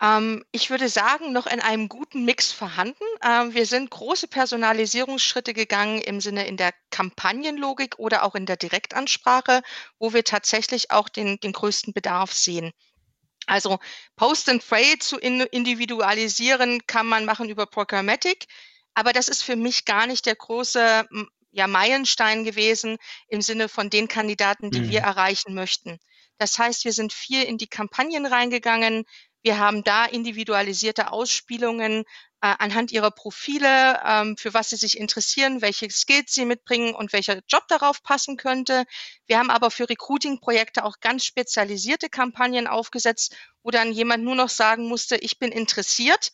Ähm, 0.00 0.44
ich 0.52 0.70
würde 0.70 0.88
sagen, 0.88 1.32
noch 1.32 1.46
in 1.46 1.60
einem 1.60 1.88
guten 1.88 2.24
Mix 2.24 2.52
vorhanden. 2.52 3.04
Ähm, 3.22 3.54
wir 3.54 3.66
sind 3.66 3.90
große 3.90 4.28
Personalisierungsschritte 4.28 5.52
gegangen 5.54 6.00
im 6.00 6.20
Sinne 6.20 6.46
in 6.46 6.56
der 6.56 6.72
Kampagnenlogik 6.90 7.98
oder 7.98 8.24
auch 8.24 8.34
in 8.34 8.46
der 8.46 8.56
Direktansprache, 8.56 9.62
wo 9.98 10.12
wir 10.12 10.24
tatsächlich 10.24 10.90
auch 10.90 11.08
den, 11.08 11.38
den 11.40 11.52
größten 11.52 11.92
Bedarf 11.92 12.32
sehen. 12.32 12.72
Also 13.46 13.78
Post 14.16 14.48
and 14.48 14.66
Pray 14.66 14.98
zu 14.98 15.18
individualisieren 15.18 16.86
kann 16.86 17.06
man 17.06 17.24
machen 17.24 17.48
über 17.48 17.66
Programmatic, 17.66 18.46
aber 18.94 19.12
das 19.12 19.28
ist 19.28 19.42
für 19.42 19.56
mich 19.56 19.86
gar 19.86 20.06
nicht 20.06 20.26
der 20.26 20.36
große 20.36 21.08
ja, 21.52 21.66
Meilenstein 21.66 22.44
gewesen 22.44 22.98
im 23.28 23.42
Sinne 23.42 23.68
von 23.68 23.90
den 23.90 24.08
Kandidaten, 24.08 24.70
die 24.70 24.80
mhm. 24.80 24.90
wir 24.90 25.00
erreichen 25.00 25.54
möchten. 25.54 25.98
Das 26.38 26.58
heißt, 26.58 26.84
wir 26.84 26.92
sind 26.92 27.12
viel 27.12 27.42
in 27.42 27.58
die 27.58 27.66
Kampagnen 27.66 28.24
reingegangen. 28.24 29.04
Wir 29.42 29.58
haben 29.58 29.82
da 29.84 30.04
individualisierte 30.04 31.12
Ausspielungen 31.12 32.04
äh, 32.42 32.54
anhand 32.58 32.92
ihrer 32.92 33.10
Profile, 33.10 34.00
ähm, 34.04 34.36
für 34.36 34.54
was 34.54 34.70
sie 34.70 34.76
sich 34.76 34.98
interessieren, 34.98 35.62
welche 35.62 35.90
Skills 35.90 36.32
sie 36.32 36.44
mitbringen 36.44 36.94
und 36.94 37.12
welcher 37.12 37.40
Job 37.48 37.66
darauf 37.68 38.02
passen 38.02 38.36
könnte. 38.36 38.84
Wir 39.26 39.38
haben 39.38 39.50
aber 39.50 39.70
für 39.70 39.88
Recruiting-Projekte 39.88 40.84
auch 40.84 41.00
ganz 41.00 41.24
spezialisierte 41.24 42.08
Kampagnen 42.08 42.66
aufgesetzt, 42.66 43.36
wo 43.62 43.70
dann 43.70 43.92
jemand 43.92 44.24
nur 44.24 44.34
noch 44.34 44.48
sagen 44.48 44.88
musste, 44.88 45.16
ich 45.16 45.38
bin 45.38 45.52
interessiert. 45.52 46.32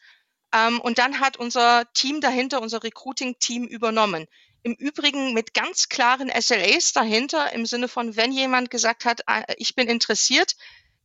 Ähm, 0.52 0.80
und 0.80 0.98
dann 0.98 1.20
hat 1.20 1.36
unser 1.36 1.84
Team 1.92 2.20
dahinter, 2.20 2.60
unser 2.60 2.82
Recruiting-Team 2.82 3.64
übernommen. 3.66 4.26
Im 4.62 4.74
Übrigen 4.74 5.32
mit 5.32 5.54
ganz 5.54 5.88
klaren 5.88 6.28
SLAs 6.28 6.92
dahinter, 6.92 7.52
im 7.52 7.66
Sinne 7.66 7.86
von, 7.86 8.16
wenn 8.16 8.32
jemand 8.32 8.70
gesagt 8.70 9.04
hat, 9.04 9.22
äh, 9.28 9.54
ich 9.58 9.74
bin 9.74 9.88
interessiert, 9.88 10.56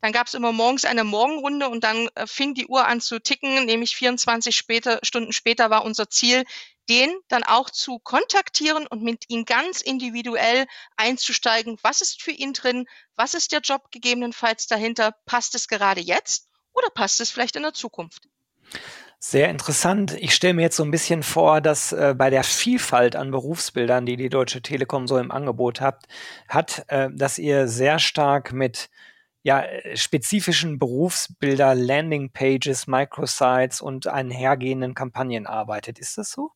dann 0.02 0.12
gab 0.12 0.28
es 0.28 0.34
immer 0.34 0.52
morgens 0.52 0.86
eine 0.86 1.04
Morgenrunde 1.04 1.70
und 1.70 1.84
dann 1.84 2.10
äh, 2.16 2.28
fing 2.28 2.54
die 2.54 2.68
Uhr 2.68 2.86
an 2.88 3.02
zu 3.02 3.20
ticken, 3.20 3.66
nämlich 3.66 3.96
24 3.96 4.56
später, 4.56 5.00
Stunden 5.04 5.32
später 5.32 5.70
war 5.70 5.86
unser 5.86 6.10
Ziel, 6.10 6.44
den 6.90 7.14
dann 7.28 7.44
auch 7.44 7.70
zu 7.70 8.00
kontaktieren 8.00 8.88
und 8.88 9.04
mit 9.04 9.26
ihm 9.30 9.46
ganz 9.46 9.82
individuell 9.82 10.66
einzusteigen. 10.98 11.78
Was 11.84 12.02
ist 12.02 12.22
für 12.22 12.32
ihn 12.32 12.54
drin? 12.54 12.88
Was 13.16 13.34
ist 13.34 13.52
der 13.52 13.62
Job 13.62 13.92
gegebenenfalls 13.92 14.68
dahinter? 14.68 15.14
Passt 15.26 15.56
es 15.56 15.68
gerade 15.68 16.02
jetzt 16.02 16.50
oder 16.74 16.90
passt 16.90 17.22
es 17.22 17.30
vielleicht 17.30 17.56
in 17.56 17.64
der 17.64 17.74
Zukunft? 17.74 18.28
Sehr 19.20 19.50
interessant. 19.50 20.18
Ich 20.20 20.34
stelle 20.34 20.56
mir 20.56 20.64
jetzt 20.64 20.78
so 20.78 20.84
ein 20.84 20.90
bisschen 20.90 21.22
vor, 21.22 21.62
dass 21.62 21.94
äh, 21.94 22.16
bei 22.18 22.32
der 22.32 22.44
Vielfalt 22.44 23.16
an 23.16 23.30
Berufsbildern, 23.30 24.08
die 24.08 24.18
die 24.18 24.30
Deutsche 24.30 24.64
Telekom 24.64 25.08
so 25.08 25.20
im 25.20 25.30
Angebot 25.30 25.80
habt, 25.80 26.08
hat, 26.50 26.86
äh, 26.88 27.10
dass 27.14 27.38
ihr 27.38 27.68
sehr 27.68 28.00
stark 28.00 28.52
mit 28.52 28.90
ja, 29.44 29.62
äh, 29.62 29.98
spezifischen 29.98 30.80
Berufsbilder, 30.80 31.76
Landingpages, 31.76 32.88
Microsites 32.88 33.82
und 33.82 34.08
einhergehenden 34.08 34.94
Kampagnen 34.94 35.48
arbeitet. 35.48 36.00
Ist 36.00 36.18
das 36.18 36.32
so? 36.32 36.52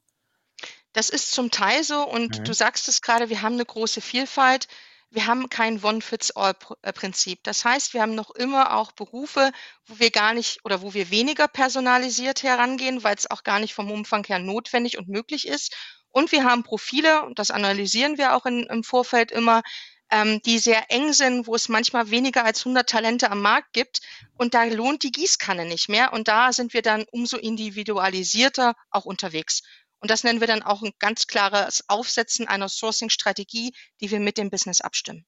Das 0.93 1.09
ist 1.09 1.31
zum 1.31 1.51
Teil 1.51 1.83
so 1.83 2.07
und 2.07 2.39
mhm. 2.39 2.43
du 2.45 2.53
sagst 2.53 2.87
es 2.87 3.01
gerade, 3.01 3.29
wir 3.29 3.41
haben 3.41 3.55
eine 3.55 3.65
große 3.65 4.01
Vielfalt. 4.01 4.67
Wir 5.09 5.27
haben 5.27 5.49
kein 5.49 5.81
One-Fits-All-Prinzip. 5.83 7.43
Das 7.43 7.63
heißt, 7.63 7.93
wir 7.93 8.01
haben 8.01 8.15
noch 8.15 8.31
immer 8.31 8.75
auch 8.75 8.91
Berufe, 8.91 9.51
wo 9.85 9.99
wir 9.99 10.11
gar 10.11 10.33
nicht 10.33 10.63
oder 10.65 10.81
wo 10.81 10.93
wir 10.93 11.09
weniger 11.09 11.47
personalisiert 11.47 12.43
herangehen, 12.43 13.03
weil 13.03 13.15
es 13.15 13.29
auch 13.29 13.43
gar 13.43 13.59
nicht 13.59 13.73
vom 13.73 13.91
Umfang 13.91 14.25
her 14.25 14.39
notwendig 14.39 14.97
und 14.97 15.07
möglich 15.07 15.47
ist. 15.47 15.75
Und 16.11 16.31
wir 16.31 16.43
haben 16.43 16.63
Profile, 16.63 17.23
und 17.23 17.39
das 17.39 17.51
analysieren 17.51 18.17
wir 18.17 18.35
auch 18.35 18.45
in, 18.45 18.63
im 18.63 18.83
Vorfeld 18.83 19.31
immer, 19.31 19.63
ähm, 20.11 20.41
die 20.43 20.59
sehr 20.59 20.91
eng 20.91 21.13
sind, 21.13 21.47
wo 21.47 21.55
es 21.55 21.69
manchmal 21.69 22.11
weniger 22.11 22.45
als 22.45 22.59
100 22.59 22.89
Talente 22.89 23.31
am 23.31 23.41
Markt 23.41 23.73
gibt. 23.73 24.01
Und 24.37 24.53
da 24.53 24.63
lohnt 24.63 25.03
die 25.03 25.11
Gießkanne 25.11 25.65
nicht 25.65 25.89
mehr. 25.89 26.13
Und 26.13 26.27
da 26.27 26.53
sind 26.53 26.73
wir 26.73 26.81
dann 26.81 27.05
umso 27.11 27.37
individualisierter 27.37 28.75
auch 28.89 29.05
unterwegs. 29.05 29.61
Und 29.99 30.11
das 30.11 30.23
nennen 30.23 30.39
wir 30.39 30.47
dann 30.47 30.63
auch 30.63 30.83
ein 30.83 30.93
ganz 30.99 31.27
klares 31.27 31.83
Aufsetzen 31.87 32.47
einer 32.47 32.69
Sourcing-Strategie, 32.69 33.73
die 34.01 34.11
wir 34.11 34.19
mit 34.19 34.37
dem 34.37 34.49
Business 34.49 34.81
abstimmen. 34.81 35.25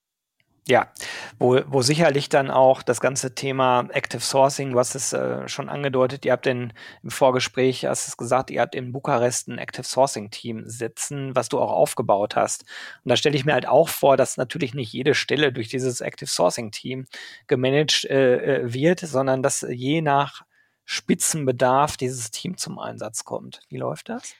Ja, 0.68 0.92
wo, 1.40 1.62
wo 1.68 1.82
sicherlich 1.82 2.28
dann 2.28 2.52
auch 2.52 2.84
das 2.84 3.00
ganze 3.00 3.34
Thema 3.34 3.88
Active 3.92 4.20
Sourcing, 4.20 4.72
du 4.72 4.80
hast 4.80 4.96
es 4.96 5.14
äh, 5.14 5.48
schon 5.48 5.70
angedeutet, 5.70 6.26
ihr 6.26 6.34
habt 6.34 6.46
in, 6.46 6.74
im 7.04 7.10
Vorgespräch, 7.10 7.86
hast 7.86 8.10
es 8.10 8.18
gesagt, 8.18 8.52
ihr 8.52 8.60
habt 8.60 8.76
in 8.76 8.92
Bukarest 8.92 9.48
ein 9.48 9.60
Active 9.60 9.86
Sourcing 9.86 10.30
Team 10.30 10.64
sitzen, 10.66 11.34
was 11.38 11.48
du 11.48 11.60
auch 11.60 11.72
aufgebaut 11.72 12.36
hast. 12.36 12.66
Und 13.06 13.10
da 13.10 13.16
stelle 13.16 13.38
ich 13.38 13.46
mir 13.46 13.54
halt 13.54 13.66
auch 13.66 13.88
vor, 13.88 14.18
dass 14.18 14.36
natürlich 14.36 14.74
nicht 14.74 14.92
jede 14.92 15.16
Stelle 15.16 15.54
durch 15.54 15.70
dieses 15.70 16.02
Active 16.02 16.30
Sourcing 16.30 16.72
Team 16.72 17.06
gemanagt 17.48 18.04
äh, 18.04 18.58
äh 18.58 18.74
wird, 18.74 19.00
sondern 19.00 19.42
dass 19.42 19.66
je 19.70 20.02
nach 20.02 20.44
Spitzenbedarf 20.84 21.96
dieses 21.96 22.30
Team 22.32 22.58
zum 22.58 22.78
Einsatz 22.78 23.24
kommt. 23.24 23.62
Wie 23.70 23.78
läuft 23.78 24.10
das? 24.10 24.36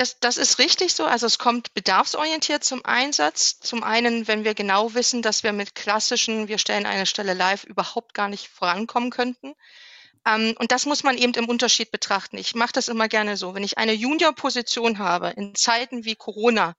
Das, 0.00 0.18
das 0.18 0.38
ist 0.38 0.58
richtig 0.58 0.94
so. 0.94 1.04
Also 1.04 1.26
es 1.26 1.36
kommt 1.36 1.74
bedarfsorientiert 1.74 2.64
zum 2.64 2.82
Einsatz. 2.86 3.60
Zum 3.60 3.82
einen, 3.82 4.26
wenn 4.28 4.44
wir 4.44 4.54
genau 4.54 4.94
wissen, 4.94 5.20
dass 5.20 5.42
wir 5.42 5.52
mit 5.52 5.74
klassischen, 5.74 6.48
wir 6.48 6.56
stellen 6.56 6.86
eine 6.86 7.04
Stelle 7.04 7.34
live, 7.34 7.64
überhaupt 7.64 8.14
gar 8.14 8.28
nicht 8.30 8.48
vorankommen 8.48 9.10
könnten. 9.10 9.52
Ähm, 10.26 10.54
und 10.58 10.72
das 10.72 10.86
muss 10.86 11.02
man 11.02 11.18
eben 11.18 11.34
im 11.34 11.50
Unterschied 11.50 11.90
betrachten. 11.90 12.38
Ich 12.38 12.54
mache 12.54 12.72
das 12.72 12.88
immer 12.88 13.08
gerne 13.08 13.36
so. 13.36 13.54
Wenn 13.54 13.62
ich 13.62 13.76
eine 13.76 13.92
Junior-Position 13.92 14.98
habe 15.00 15.34
in 15.36 15.54
Zeiten 15.54 16.06
wie 16.06 16.16
Corona, 16.16 16.76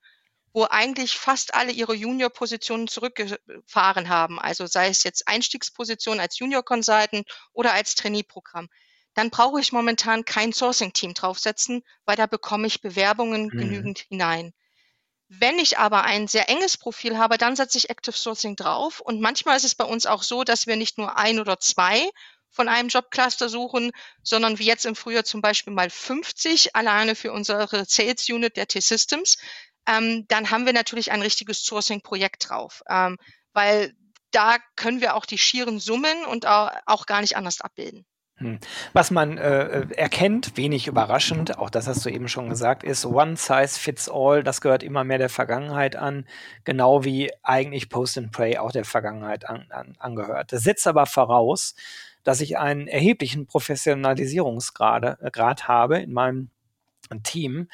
wo 0.52 0.64
eigentlich 0.64 1.16
fast 1.16 1.54
alle 1.54 1.74
ihre 1.74 1.94
Junior-Positionen 1.94 2.88
zurückgefahren 2.88 4.10
haben, 4.10 4.40
also 4.40 4.66
sei 4.66 4.88
es 4.88 5.04
jetzt 5.04 5.28
Einstiegsposition 5.28 6.20
als 6.20 6.40
Junior-Consultant 6.40 7.28
oder 7.54 7.74
als 7.74 7.94
Trainee-Programm, 7.94 8.68
dann 9.14 9.30
brauche 9.30 9.60
ich 9.60 9.72
momentan 9.72 10.26
kein 10.26 10.54
Sourcing-Team 10.54 11.14
draufsetzen, 11.14 11.84
weil 12.06 12.16
da 12.16 12.26
bekomme 12.26 12.68
ich 12.68 12.82
Bewerbungen 12.82 13.46
mhm. 13.46 13.58
genügend 13.58 14.00
hinein. 14.00 14.54
Wenn 15.28 15.60
ich 15.60 15.78
aber 15.78 16.04
ein 16.04 16.28
sehr 16.28 16.50
enges 16.50 16.78
Profil 16.78 17.18
habe, 17.18 17.38
dann 17.38 17.56
setze 17.56 17.78
ich 17.78 17.90
Active 17.90 18.16
Sourcing 18.16 18.58
drauf. 18.58 19.00
Und 19.00 19.22
manchmal 19.22 19.56
ist 19.56 19.64
es 19.64 19.76
bei 19.76 19.86
uns 19.86 20.06
auch 20.06 20.24
so, 20.24 20.44
dass 20.44 20.68
wir 20.68 20.76
nicht 20.76 20.98
nur 20.98 21.18
ein 21.18 21.40
oder 21.40 21.58
zwei 21.58 22.10
von 22.50 22.68
einem 22.68 22.90
Jobcluster 22.90 23.48
suchen, 23.48 23.92
sondern 24.24 24.60
wie 24.60 24.66
jetzt 24.66 24.86
im 24.86 24.96
Frühjahr 24.96 25.24
zum 25.24 25.42
Beispiel 25.42 25.72
mal 25.72 25.90
50 25.90 26.76
alleine 26.76 27.16
für 27.16 27.32
unsere 27.32 27.86
Sales 27.86 28.28
Unit 28.30 28.58
der 28.58 28.68
T-Systems. 28.68 29.38
Ähm, 29.88 30.26
dann 30.28 30.52
haben 30.52 30.66
wir 30.66 30.74
natürlich 30.74 31.12
ein 31.14 31.22
richtiges 31.22 31.64
Sourcing-Projekt 31.64 32.50
drauf, 32.50 32.84
ähm, 32.90 33.18
weil 33.54 33.96
da 34.32 34.58
können 34.76 35.02
wir 35.02 35.16
auch 35.16 35.26
die 35.26 35.38
schieren 35.38 35.80
Summen 35.80 36.26
und 36.26 36.46
auch, 36.46 36.72
auch 36.86 37.06
gar 37.06 37.22
nicht 37.22 37.38
anders 37.38 37.62
abbilden. 37.62 38.06
Hm. 38.42 38.60
Was 38.94 39.12
man 39.12 39.38
äh, 39.38 39.86
erkennt, 39.96 40.58
wenig 40.58 40.88
überraschend, 40.88 41.60
auch 41.60 41.70
das 41.70 41.88
hast 41.88 42.04
du 42.06 42.10
eben 42.10 42.28
schon 42.28 42.50
gesagt, 42.50 42.84
ist 42.84 43.06
One 43.06 43.38
Size 43.38 43.80
Fits 43.80 44.10
All. 44.10 44.44
Das 44.44 44.62
gehört 44.62 44.82
immer 44.82 45.04
mehr 45.04 45.20
der 45.20 45.30
Vergangenheit 45.30 45.96
an, 45.96 46.26
genau 46.64 47.04
wie 47.04 47.32
eigentlich 47.44 47.90
Post 47.90 48.18
and 48.18 48.32
Pray 48.32 48.58
auch 48.58 48.72
der 48.72 48.86
Vergangenheit 48.86 49.48
an, 49.48 49.68
an, 49.70 49.96
angehört. 50.00 50.52
Das 50.54 50.64
setzt 50.64 50.88
aber 50.88 51.06
voraus, 51.06 51.76
dass 52.24 52.42
ich 52.42 52.58
einen 52.58 52.88
erheblichen 52.88 53.46
Professionalisierungsgrad 53.46 55.22
äh, 55.22 55.56
habe 55.68 56.00
in 56.00 56.12
meinem 56.12 56.50
Team, 57.24 57.68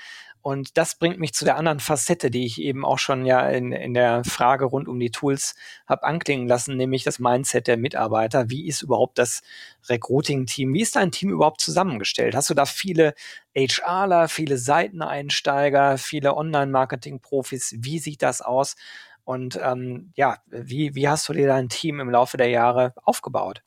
und 0.48 0.78
das 0.78 0.96
bringt 0.96 1.20
mich 1.20 1.34
zu 1.34 1.44
der 1.44 1.58
anderen 1.58 1.82
Facette, 1.82 2.32
die 2.32 2.46
ich 2.46 2.62
eben 2.62 2.86
auch 2.86 3.00
schon 3.00 3.26
ja 3.26 3.50
in, 3.50 3.74
in 3.74 3.94
der 3.94 4.24
Frage 4.24 4.64
rund 4.64 4.88
um 4.88 4.98
die 4.98 5.12
Tools 5.12 5.56
habe 5.86 6.04
anklingen 6.04 6.48
lassen, 6.48 6.78
nämlich 6.78 7.04
das 7.04 7.20
Mindset 7.20 7.68
der 7.68 7.76
Mitarbeiter. 7.76 8.50
Wie 8.50 8.66
ist 8.66 8.82
überhaupt 8.82 9.18
das 9.18 9.42
Recruiting-Team? 9.90 10.74
Wie 10.74 10.80
ist 10.80 10.96
dein 10.96 11.12
Team 11.12 11.32
überhaupt 11.32 11.60
zusammengestellt? 11.60 12.34
Hast 12.34 12.50
du 12.50 12.54
da 12.54 12.66
viele 12.66 13.14
HRler, 13.58 14.30
viele 14.30 14.58
Seiteneinsteiger, 14.58 15.98
viele 15.98 16.38
Online-Marketing-Profis? 16.38 17.76
Wie 17.80 18.00
sieht 18.00 18.22
das 18.22 18.42
aus? 18.42 18.78
Und 19.26 19.60
ähm, 19.62 20.14
ja, 20.16 20.38
wie, 20.46 20.96
wie 20.96 21.10
hast 21.10 21.28
du 21.28 21.34
dir 21.34 21.48
dein 21.48 21.68
Team 21.68 22.00
im 22.00 22.10
Laufe 22.10 22.38
der 22.38 22.48
Jahre 22.48 22.94
aufgebaut? 23.04 23.64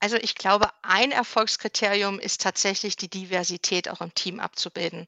Also 0.00 0.16
ich 0.16 0.34
glaube, 0.34 0.70
ein 0.82 1.12
Erfolgskriterium 1.12 2.18
ist 2.18 2.40
tatsächlich 2.40 2.96
die 2.96 3.10
Diversität 3.10 3.88
auch 3.88 4.00
im 4.00 4.14
Team 4.14 4.40
abzubilden. 4.40 5.06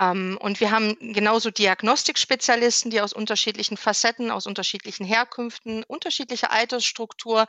Ähm, 0.00 0.36
und 0.40 0.60
wir 0.60 0.72
haben 0.72 0.96
genauso 1.12 1.50
Diagnostikspezialisten, 1.50 2.90
die 2.90 3.00
aus 3.00 3.12
unterschiedlichen 3.12 3.76
Facetten, 3.76 4.32
aus 4.32 4.46
unterschiedlichen 4.46 5.06
Herkünften, 5.06 5.84
unterschiedlicher 5.84 6.50
Altersstruktur 6.50 7.46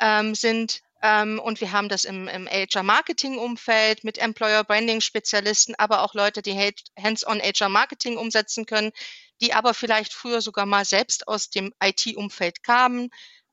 ähm, 0.00 0.34
sind. 0.34 0.82
Ähm, 1.02 1.40
und 1.40 1.62
wir 1.62 1.72
haben 1.72 1.88
das 1.88 2.04
im, 2.04 2.28
im 2.28 2.46
HR-Marketing-Umfeld 2.46 4.04
mit 4.04 4.18
Employer-Branding-Spezialisten, 4.18 5.74
aber 5.76 6.02
auch 6.02 6.12
Leute, 6.12 6.42
die 6.42 6.54
Hands-on 6.98 7.40
HR-Marketing 7.40 8.18
umsetzen 8.18 8.66
können, 8.66 8.92
die 9.40 9.54
aber 9.54 9.72
vielleicht 9.72 10.12
früher 10.12 10.42
sogar 10.42 10.66
mal 10.66 10.84
selbst 10.84 11.26
aus 11.26 11.48
dem 11.48 11.72
IT-Umfeld 11.82 12.62
kamen, 12.62 13.10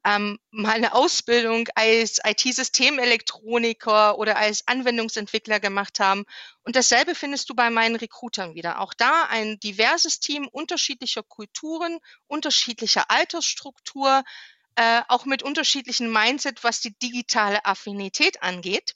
ähm, 0.07 0.39
mal 0.51 0.75
eine 0.75 0.93
Ausbildung 0.93 1.67
als 1.75 2.21
IT-Systemelektroniker 2.23 4.17
oder 4.17 4.37
als 4.37 4.65
Anwendungsentwickler 4.65 5.59
gemacht 5.59 5.99
haben. 5.99 6.23
Und 6.63 6.77
dasselbe 6.77 7.13
findest 7.13 7.49
du 7.49 7.55
bei 7.55 7.69
meinen 7.69 7.97
Recruitern 7.97 8.55
wieder. 8.55 8.79
Auch 8.79 8.93
da 8.93 9.23
ein 9.23 9.59
diverses 9.59 10.21
Team 10.21 10.47
unterschiedlicher 10.47 11.23
Kulturen, 11.23 11.99
unterschiedlicher 12.27 13.11
Altersstruktur, 13.11 14.23
äh, 14.75 15.01
auch 15.09 15.25
mit 15.25 15.43
unterschiedlichen 15.43 16.09
Mindset, 16.09 16.63
was 16.63 16.79
die 16.79 16.97
digitale 16.99 17.65
Affinität 17.65 18.41
angeht. 18.41 18.95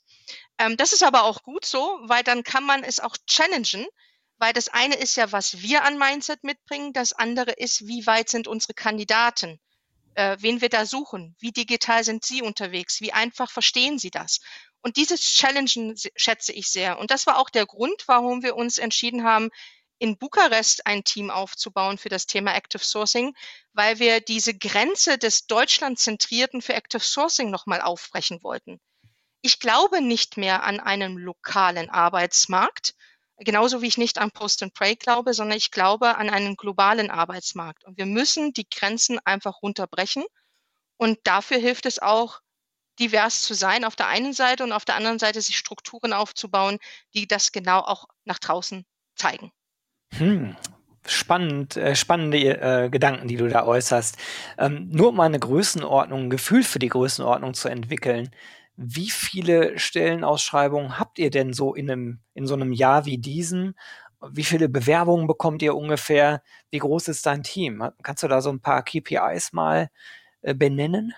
Ähm, 0.56 0.78
das 0.78 0.94
ist 0.94 1.02
aber 1.02 1.24
auch 1.24 1.42
gut 1.42 1.66
so, 1.66 1.98
weil 2.04 2.22
dann 2.22 2.42
kann 2.42 2.64
man 2.64 2.84
es 2.84 3.00
auch 3.00 3.18
challengen, 3.26 3.86
weil 4.38 4.54
das 4.54 4.68
eine 4.68 4.94
ist 4.94 5.16
ja, 5.16 5.30
was 5.30 5.60
wir 5.60 5.84
an 5.84 5.98
Mindset 5.98 6.42
mitbringen, 6.42 6.94
das 6.94 7.12
andere 7.12 7.50
ist, 7.52 7.86
wie 7.86 8.06
weit 8.06 8.30
sind 8.30 8.48
unsere 8.48 8.72
Kandidaten 8.72 9.60
äh, 10.14 10.36
wen 10.40 10.60
wir 10.60 10.68
da 10.68 10.86
suchen, 10.86 11.34
wie 11.38 11.52
digital 11.52 12.04
sind 12.04 12.24
sie 12.24 12.42
unterwegs, 12.42 13.00
wie 13.00 13.12
einfach 13.12 13.50
verstehen 13.50 13.98
sie 13.98 14.10
das. 14.10 14.40
Und 14.82 14.96
dieses 14.96 15.20
Challengen 15.20 15.96
schätze 16.16 16.52
ich 16.52 16.68
sehr. 16.68 16.98
Und 16.98 17.10
das 17.10 17.26
war 17.26 17.38
auch 17.38 17.50
der 17.50 17.66
Grund, 17.66 18.02
warum 18.06 18.42
wir 18.42 18.56
uns 18.56 18.78
entschieden 18.78 19.24
haben, 19.24 19.50
in 19.98 20.18
Bukarest 20.18 20.86
ein 20.86 21.04
Team 21.04 21.30
aufzubauen 21.30 21.96
für 21.96 22.08
das 22.08 22.26
Thema 22.26 22.54
Active 22.56 22.84
Sourcing, 22.84 23.36
weil 23.72 24.00
wir 24.00 24.20
diese 24.20 24.52
Grenze 24.52 25.16
des 25.16 25.46
Deutschlandzentrierten 25.46 26.60
für 26.60 26.74
Active 26.74 27.04
Sourcing 27.04 27.50
nochmal 27.50 27.80
aufbrechen 27.80 28.42
wollten. 28.42 28.80
Ich 29.42 29.60
glaube 29.60 30.00
nicht 30.00 30.36
mehr 30.36 30.64
an 30.64 30.80
einen 30.80 31.16
lokalen 31.16 31.88
Arbeitsmarkt, 31.88 32.94
genauso 33.44 33.82
wie 33.82 33.86
ich 33.86 33.98
nicht 33.98 34.18
an 34.18 34.30
Post 34.30 34.62
and 34.62 34.74
Pray 34.74 34.96
glaube, 34.96 35.34
sondern 35.34 35.58
ich 35.58 35.70
glaube 35.70 36.16
an 36.16 36.30
einen 36.30 36.56
globalen 36.56 37.10
Arbeitsmarkt. 37.10 37.84
Und 37.84 37.98
wir 37.98 38.06
müssen 38.06 38.52
die 38.52 38.68
Grenzen 38.68 39.18
einfach 39.24 39.62
runterbrechen. 39.62 40.24
Und 40.96 41.18
dafür 41.24 41.58
hilft 41.58 41.86
es 41.86 42.00
auch, 42.00 42.40
divers 42.98 43.42
zu 43.42 43.54
sein 43.54 43.84
auf 43.84 43.96
der 43.96 44.08
einen 44.08 44.32
Seite 44.32 44.62
und 44.64 44.72
auf 44.72 44.84
der 44.84 44.96
anderen 44.96 45.18
Seite 45.18 45.40
sich 45.40 45.56
Strukturen 45.56 46.12
aufzubauen, 46.12 46.78
die 47.14 47.26
das 47.26 47.52
genau 47.52 47.80
auch 47.80 48.06
nach 48.24 48.38
draußen 48.38 48.84
zeigen. 49.16 49.50
Hm, 50.14 50.56
spannend, 51.06 51.76
äh, 51.76 51.96
spannende 51.96 52.38
äh, 52.38 52.90
Gedanken, 52.90 53.28
die 53.28 53.36
du 53.36 53.48
da 53.48 53.64
äußerst. 53.64 54.16
Ähm, 54.58 54.90
nur 54.90 55.08
um 55.08 55.20
eine 55.20 55.38
Größenordnung, 55.38 56.24
ein 56.24 56.30
Gefühl 56.30 56.62
für 56.62 56.78
die 56.78 56.88
Größenordnung 56.88 57.54
zu 57.54 57.68
entwickeln. 57.68 58.30
Wie 58.76 59.10
viele 59.10 59.78
Stellenausschreibungen 59.78 60.98
habt 60.98 61.18
ihr 61.18 61.30
denn 61.30 61.52
so 61.52 61.74
in, 61.74 61.90
einem, 61.90 62.20
in 62.34 62.46
so 62.46 62.54
einem 62.54 62.72
Jahr 62.72 63.04
wie 63.04 63.18
diesem? 63.18 63.74
Wie 64.30 64.44
viele 64.44 64.68
Bewerbungen 64.68 65.26
bekommt 65.26 65.62
ihr 65.62 65.74
ungefähr? 65.74 66.42
Wie 66.70 66.78
groß 66.78 67.08
ist 67.08 67.26
dein 67.26 67.42
Team? 67.42 67.90
Kannst 68.02 68.22
du 68.22 68.28
da 68.28 68.40
so 68.40 68.50
ein 68.50 68.60
paar 68.60 68.82
KPIs 68.82 69.52
mal 69.52 69.90
äh, 70.42 70.54
benennen? 70.54 71.12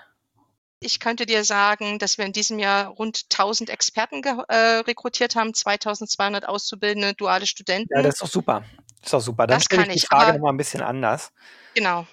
Ich 0.81 1.01
könnte 1.01 1.25
dir 1.25 1.45
sagen, 1.45 1.99
dass 1.99 2.19
wir 2.19 2.27
in 2.27 2.33
diesem 2.33 2.59
Jahr 2.59 2.89
rund 2.89 3.27
1000 3.31 3.71
Experten 3.71 4.23
äh, 4.23 4.55
rekrutiert 4.81 5.35
haben, 5.35 5.55
2200 5.55 6.47
auszubildende 6.47 7.15
duale 7.15 7.47
Studenten. 7.47 7.89
Ja, 7.95 8.03
das 8.03 8.17
ist 8.17 8.23
doch 8.23 8.29
super. 8.29 8.65
Das 9.01 9.07
ist 9.07 9.13
doch 9.15 9.21
super. 9.21 9.47
Dann 9.47 9.61
stelle 9.61 9.87
ich 9.95 10.03
die 10.03 10.07
Frage 10.07 10.35
nochmal 10.35 10.53
ein 10.53 10.59
bisschen 10.59 10.83
anders. 10.83 11.33
Genau. 11.75 12.07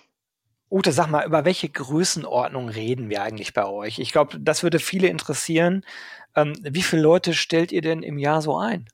Ute, 0.71 0.93
sag 0.93 1.07
mal, 1.07 1.25
über 1.25 1.43
welche 1.43 1.67
Größenordnung 1.67 2.69
reden 2.69 3.09
wir 3.09 3.21
eigentlich 3.23 3.53
bei 3.53 3.65
euch? 3.65 3.99
Ich 3.99 4.13
glaube, 4.13 4.39
das 4.39 4.63
würde 4.63 4.79
viele 4.79 5.09
interessieren. 5.09 5.85
Ähm, 6.33 6.53
wie 6.61 6.81
viele 6.81 7.01
Leute 7.01 7.33
stellt 7.33 7.73
ihr 7.73 7.81
denn 7.81 8.03
im 8.03 8.17
Jahr 8.17 8.41
so 8.41 8.57
ein? 8.57 8.87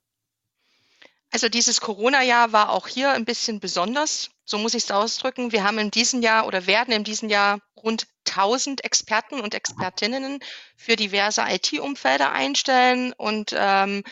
Also 1.32 1.50
dieses 1.50 1.80
Corona-Jahr 1.80 2.52
war 2.52 2.72
auch 2.72 2.88
hier 2.88 3.12
ein 3.12 3.26
bisschen 3.26 3.60
besonders. 3.60 4.32
So 4.44 4.58
muss 4.58 4.74
ich 4.74 4.86
es 4.86 4.92
ausdrücken. 4.92 5.52
Wir 5.52 5.64
haben 5.64 5.78
in 5.78 5.92
diesem 5.92 6.24
Jahr 6.24 6.48
oder 6.48 6.66
werden 6.66 6.94
in 6.94 7.04
diesem 7.04 7.30
Jahr 7.30 7.60
rund 7.76 8.08
1000 8.28 8.84
Experten 8.84 9.40
und 9.40 9.54
Expertinnen 9.54 10.40
für 10.76 10.96
diverse 10.96 11.44
IT-Umfelder 11.48 12.32
einstellen 12.32 13.14
und 13.14 13.54
ähm, 13.56 14.04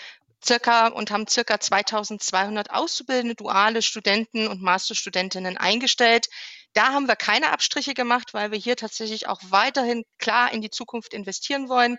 circa 0.45 0.89
und 0.89 1.09
haben 1.09 1.27
circa 1.27 1.59
2200 1.59 2.69
auszubildende 2.69 3.33
duale 3.33 3.81
Studenten 3.81 4.47
und 4.47 4.61
Masterstudentinnen 4.61 5.57
eingestellt. 5.57 6.27
Da 6.75 6.91
haben 6.91 7.07
wir 7.07 7.15
keine 7.15 7.53
Abstriche 7.53 7.93
gemacht, 7.93 8.33
weil 8.33 8.51
wir 8.51 8.59
hier 8.59 8.75
tatsächlich 8.75 9.27
auch 9.27 9.39
weiterhin 9.49 10.03
klar 10.19 10.51
in 10.51 10.61
die 10.61 10.69
Zukunft 10.69 11.13
investieren 11.13 11.69
wollen. 11.69 11.97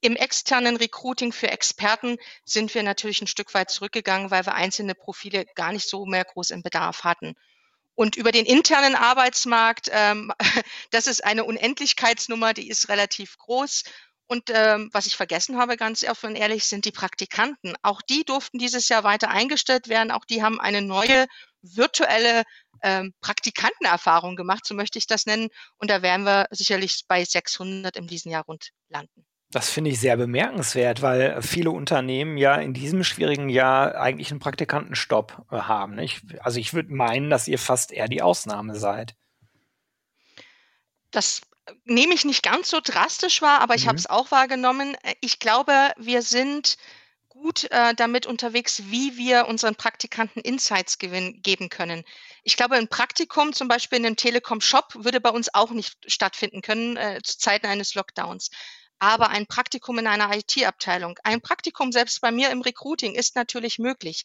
Im 0.00 0.16
externen 0.16 0.76
Recruiting 0.76 1.30
für 1.30 1.50
Experten 1.50 2.16
sind 2.42 2.74
wir 2.74 2.82
natürlich 2.82 3.20
ein 3.20 3.26
Stück 3.26 3.52
weit 3.52 3.70
zurückgegangen, 3.70 4.30
weil 4.30 4.46
wir 4.46 4.54
einzelne 4.54 4.94
Profile 4.94 5.44
gar 5.54 5.72
nicht 5.72 5.86
so 5.86 6.06
mehr 6.06 6.24
groß 6.24 6.50
im 6.50 6.62
Bedarf 6.62 7.04
hatten. 7.04 7.34
Und 7.94 8.16
über 8.16 8.32
den 8.32 8.46
internen 8.46 8.96
Arbeitsmarkt, 8.96 9.90
ähm, 9.92 10.32
das 10.90 11.06
ist 11.06 11.22
eine 11.22 11.44
Unendlichkeitsnummer, 11.44 12.54
die 12.54 12.68
ist 12.68 12.88
relativ 12.88 13.36
groß. 13.36 13.84
Und 14.26 14.48
ähm, 14.48 14.88
was 14.94 15.04
ich 15.04 15.16
vergessen 15.16 15.58
habe, 15.58 15.76
ganz 15.76 16.02
offen 16.02 16.30
und 16.30 16.36
ehrlich, 16.36 16.64
sind 16.64 16.86
die 16.86 16.92
Praktikanten. 16.92 17.74
Auch 17.82 18.00
die 18.00 18.24
durften 18.24 18.58
dieses 18.58 18.88
Jahr 18.88 19.04
weiter 19.04 19.28
eingestellt 19.28 19.88
werden. 19.88 20.10
Auch 20.10 20.24
die 20.24 20.42
haben 20.42 20.60
eine 20.60 20.80
neue 20.80 21.26
virtuelle 21.64 22.42
ähm, 22.82 23.14
Praktikantenerfahrung 23.20 24.36
gemacht, 24.36 24.66
so 24.66 24.74
möchte 24.74 24.98
ich 24.98 25.06
das 25.06 25.26
nennen. 25.26 25.48
Und 25.78 25.90
da 25.90 26.02
werden 26.02 26.26
wir 26.26 26.46
sicherlich 26.50 27.04
bei 27.08 27.24
600 27.24 27.96
in 27.96 28.06
diesem 28.06 28.30
Jahr 28.30 28.44
rund 28.44 28.70
landen. 28.88 29.24
Das 29.50 29.70
finde 29.70 29.90
ich 29.90 30.00
sehr 30.00 30.16
bemerkenswert, 30.16 31.00
weil 31.00 31.40
viele 31.40 31.70
Unternehmen 31.70 32.36
ja 32.36 32.56
in 32.56 32.74
diesem 32.74 33.04
schwierigen 33.04 33.48
Jahr 33.48 33.94
eigentlich 33.94 34.30
einen 34.30 34.40
Praktikantenstopp 34.40 35.46
äh, 35.50 35.56
haben. 35.56 35.98
Ich, 35.98 36.22
also 36.40 36.58
ich 36.58 36.74
würde 36.74 36.92
meinen, 36.92 37.30
dass 37.30 37.48
ihr 37.48 37.58
fast 37.58 37.92
eher 37.92 38.08
die 38.08 38.20
Ausnahme 38.20 38.74
seid. 38.74 39.14
Das 41.10 41.42
nehme 41.84 42.14
ich 42.14 42.24
nicht 42.24 42.42
ganz 42.42 42.68
so 42.68 42.80
drastisch 42.82 43.42
wahr, 43.42 43.60
aber 43.60 43.74
ich 43.74 43.84
mhm. 43.84 43.90
habe 43.90 43.98
es 43.98 44.10
auch 44.10 44.30
wahrgenommen. 44.30 44.96
Ich 45.20 45.38
glaube, 45.38 45.92
wir 45.96 46.22
sind 46.22 46.76
gut 47.34 47.70
äh, 47.70 47.94
damit 47.94 48.26
unterwegs, 48.26 48.84
wie 48.86 49.18
wir 49.18 49.46
unseren 49.48 49.74
Praktikanten 49.74 50.40
Insights 50.40 50.98
gewin- 50.98 51.42
geben 51.42 51.68
können. 51.68 52.04
Ich 52.44 52.56
glaube, 52.56 52.76
ein 52.76 52.88
Praktikum 52.88 53.52
zum 53.52 53.68
Beispiel 53.68 53.98
in 53.98 54.06
einem 54.06 54.16
Telekom-Shop 54.16 54.94
würde 54.94 55.20
bei 55.20 55.30
uns 55.30 55.52
auch 55.52 55.70
nicht 55.70 55.98
stattfinden 56.06 56.62
können 56.62 56.96
äh, 56.96 57.20
zu 57.22 57.38
Zeiten 57.38 57.66
eines 57.66 57.94
Lockdowns 57.94 58.50
aber 59.00 59.28
ein 59.28 59.46
Praktikum 59.46 59.98
in 59.98 60.06
einer 60.06 60.34
IT-Abteilung, 60.34 61.18
ein 61.24 61.42
Praktikum 61.42 61.92
selbst 61.92 62.22
bei 62.22 62.30
mir 62.30 62.50
im 62.50 62.62
Recruiting 62.62 63.14
ist 63.14 63.36
natürlich 63.36 63.78
möglich. 63.78 64.24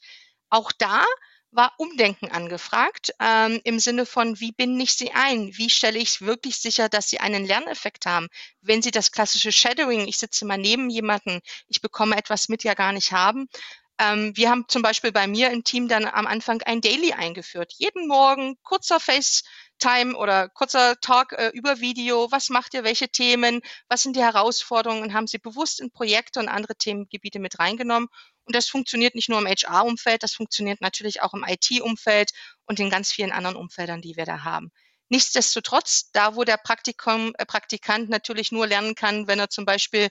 Auch 0.50 0.72
da 0.72 1.04
war 1.52 1.74
Umdenken 1.78 2.30
angefragt 2.30 3.12
ähm, 3.20 3.60
im 3.64 3.80
Sinne 3.80 4.06
von, 4.06 4.40
wie 4.40 4.52
binde 4.52 4.84
ich 4.84 4.94
sie 4.94 5.12
ein? 5.12 5.52
Wie 5.58 5.70
stelle 5.70 6.00
ich 6.00 6.22
wirklich 6.22 6.58
sicher, 6.58 6.90
dass 6.90 7.10
sie 7.10 7.20
einen 7.20 7.46
Lerneffekt 7.46 8.06
haben? 8.06 8.28
Wenn 8.62 8.82
sie 8.82 8.92
das 8.92 9.12
klassische 9.12 9.52
Shadowing, 9.52 10.08
ich 10.08 10.18
sitze 10.18 10.46
mal 10.46 10.58
neben 10.58 10.90
jemanden, 10.90 11.42
ich 11.68 11.82
bekomme 11.82 12.18
etwas 12.18 12.50
mit, 12.50 12.64
ja 12.64 12.76
gar 12.76 12.94
nicht 12.94 13.12
haben. 13.12 13.50
Ähm, 14.00 14.32
wir 14.36 14.50
haben 14.50 14.66
zum 14.68 14.82
Beispiel 14.82 15.12
bei 15.12 15.28
mir 15.28 15.50
im 15.52 15.64
Team 15.64 15.88
dann 15.88 16.06
am 16.06 16.28
Anfang 16.28 16.62
ein 16.64 16.82
Daily 16.82 17.14
eingeführt. 17.14 17.74
Jeden 17.78 18.08
Morgen 18.08 18.56
kurzer 18.64 19.00
Face 19.00 19.44
Time 19.80 20.16
oder 20.16 20.50
kurzer 20.50 21.00
Talk 21.02 21.34
äh, 21.34 21.50
über 21.54 21.80
Video. 21.80 22.32
Was 22.32 22.50
macht 22.50 22.74
ihr? 22.74 22.84
Welche 22.84 23.10
Themen? 23.10 23.62
Was 23.88 24.04
sind 24.04 24.16
die 24.16 24.22
Herausforderungen? 24.22 25.04
Und 25.04 25.14
haben 25.14 25.28
sie 25.28 25.38
bewusst 25.38 25.80
in 25.82 25.92
Projekte 25.92 26.40
und 26.40 26.50
andere 26.50 26.76
Themengebiete 26.76 27.40
mit 27.40 27.60
reingenommen. 27.60 28.10
Und 28.50 28.56
das 28.56 28.68
funktioniert 28.68 29.14
nicht 29.14 29.30
nur 29.30 29.38
im 29.38 29.46
HR-Umfeld, 29.46 30.24
das 30.24 30.34
funktioniert 30.34 30.82
natürlich 30.82 31.22
auch 31.22 31.36
im 31.36 31.46
IT-Umfeld 31.48 32.32
und 32.66 32.80
in 32.80 32.90
ganz 32.90 33.12
vielen 33.12 33.32
anderen 33.32 33.56
Umfeldern, 33.56 34.02
die 34.02 34.16
wir 34.16 34.26
da 34.26 34.44
haben. 34.44 34.72
Nichtsdestotrotz, 35.10 36.10
da 36.14 36.36
wo 36.36 36.44
der 36.44 36.58
Praktikum, 36.58 37.36
äh, 37.38 37.46
Praktikant 37.46 38.10
natürlich 38.10 38.52
nur 38.52 38.66
lernen 38.66 38.96
kann, 38.96 39.28
wenn 39.28 39.38
er 39.38 39.52
zum 39.52 39.66
Beispiel 39.66 40.10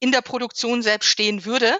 in 0.00 0.10
der 0.10 0.22
Produktion 0.22 0.82
selbst 0.82 1.06
stehen 1.06 1.44
würde, 1.44 1.78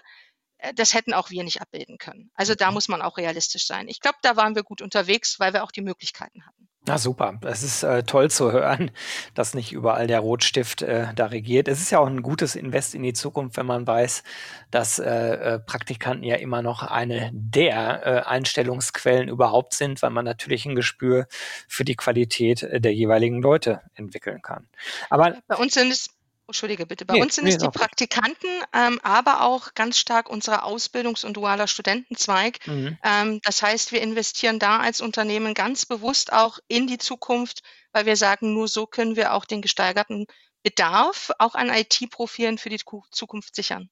das 0.75 0.95
hätten 0.95 1.15
auch 1.15 1.31
wir 1.31 1.45
nicht 1.45 1.61
abbilden 1.61 1.99
können. 1.99 2.31
Also 2.35 2.55
da 2.55 2.69
mhm. 2.69 2.75
muss 2.75 2.89
man 2.89 3.03
auch 3.03 3.17
realistisch 3.17 3.67
sein. 3.67 3.89
Ich 3.89 4.01
glaube, 4.01 4.19
da 4.23 4.37
waren 4.37 4.55
wir 4.55 4.63
gut 4.63 4.83
unterwegs, 4.83 5.39
weil 5.39 5.53
wir 5.53 5.65
auch 5.65 5.71
die 5.71 5.83
Möglichkeiten 5.83 6.45
hatten. 6.47 6.69
Na 6.87 6.97
super, 6.97 7.39
es 7.43 7.63
ist 7.63 7.83
äh, 7.83 8.03
toll 8.03 8.31
zu 8.31 8.51
hören, 8.51 8.91
dass 9.35 9.53
nicht 9.53 9.73
überall 9.73 10.07
der 10.07 10.21
Rotstift 10.21 10.81
äh, 10.81 11.09
da 11.15 11.27
regiert. 11.27 11.69
Es 11.69 11.83
ist 11.83 11.91
ja 11.91 11.99
auch 11.99 12.07
ein 12.07 12.23
gutes 12.23 12.55
Invest 12.55 12.95
in 12.95 13.03
die 13.03 13.13
Zukunft, 13.13 13.59
wenn 13.59 13.67
man 13.67 13.87
weiß, 13.87 14.23
dass 14.71 14.99
äh, 14.99 15.05
äh 15.05 15.59
Praktikanten 15.59 16.25
ja 16.25 16.37
immer 16.37 16.63
noch 16.63 16.83
eine 16.83 17.31
der 17.35 18.07
äh, 18.07 18.21
Einstellungsquellen 18.27 19.29
überhaupt 19.29 19.75
sind, 19.75 20.01
weil 20.01 20.11
man 20.11 20.25
natürlich 20.25 20.65
ein 20.65 20.77
Gespür 20.77 21.27
für 21.69 21.85
die 21.85 21.97
Qualität 21.97 22.63
äh, 22.63 22.81
der 22.81 22.95
jeweiligen 22.95 23.43
Leute 23.43 23.83
entwickeln 23.95 24.41
kann. 24.41 24.67
Aber 25.11 25.37
bei 25.47 25.57
uns 25.57 25.75
sind 25.75 25.91
es 25.91 26.09
Entschuldige 26.49 26.87
bitte. 26.87 27.05
Bei 27.05 27.15
nee, 27.15 27.23
uns 27.23 27.35
sind 27.35 27.45
nee, 27.45 27.51
es 27.51 27.59
die 27.59 27.69
Praktikanten, 27.69 28.49
ähm, 28.73 28.99
aber 29.03 29.43
auch 29.43 29.75
ganz 29.75 29.99
stark 29.99 30.31
unser 30.31 30.65
Ausbildungs- 30.65 31.25
und 31.25 31.37
dualer 31.37 31.67
Studentenzweig. 31.67 32.67
Mhm. 32.67 32.97
Ähm, 33.05 33.41
das 33.45 33.61
heißt, 33.61 33.93
wir 33.93 34.01
investieren 34.01 34.59
da 34.59 34.79
als 34.79 35.03
Unternehmen 35.03 35.53
ganz 35.53 35.85
bewusst 35.85 36.33
auch 36.33 36.59
in 36.67 36.87
die 36.87 36.97
Zukunft, 36.97 37.63
weil 37.93 38.07
wir 38.07 38.17
sagen, 38.17 38.55
nur 38.55 38.67
so 38.67 38.87
können 38.87 39.15
wir 39.15 39.35
auch 39.35 39.45
den 39.45 39.61
gesteigerten 39.61 40.27
Bedarf 40.63 41.31
auch 41.39 41.55
an 41.55 41.69
IT-Profilen 41.69 42.57
für 42.57 42.71
die 42.71 42.81
Zukunft 43.11 43.55
sichern 43.55 43.91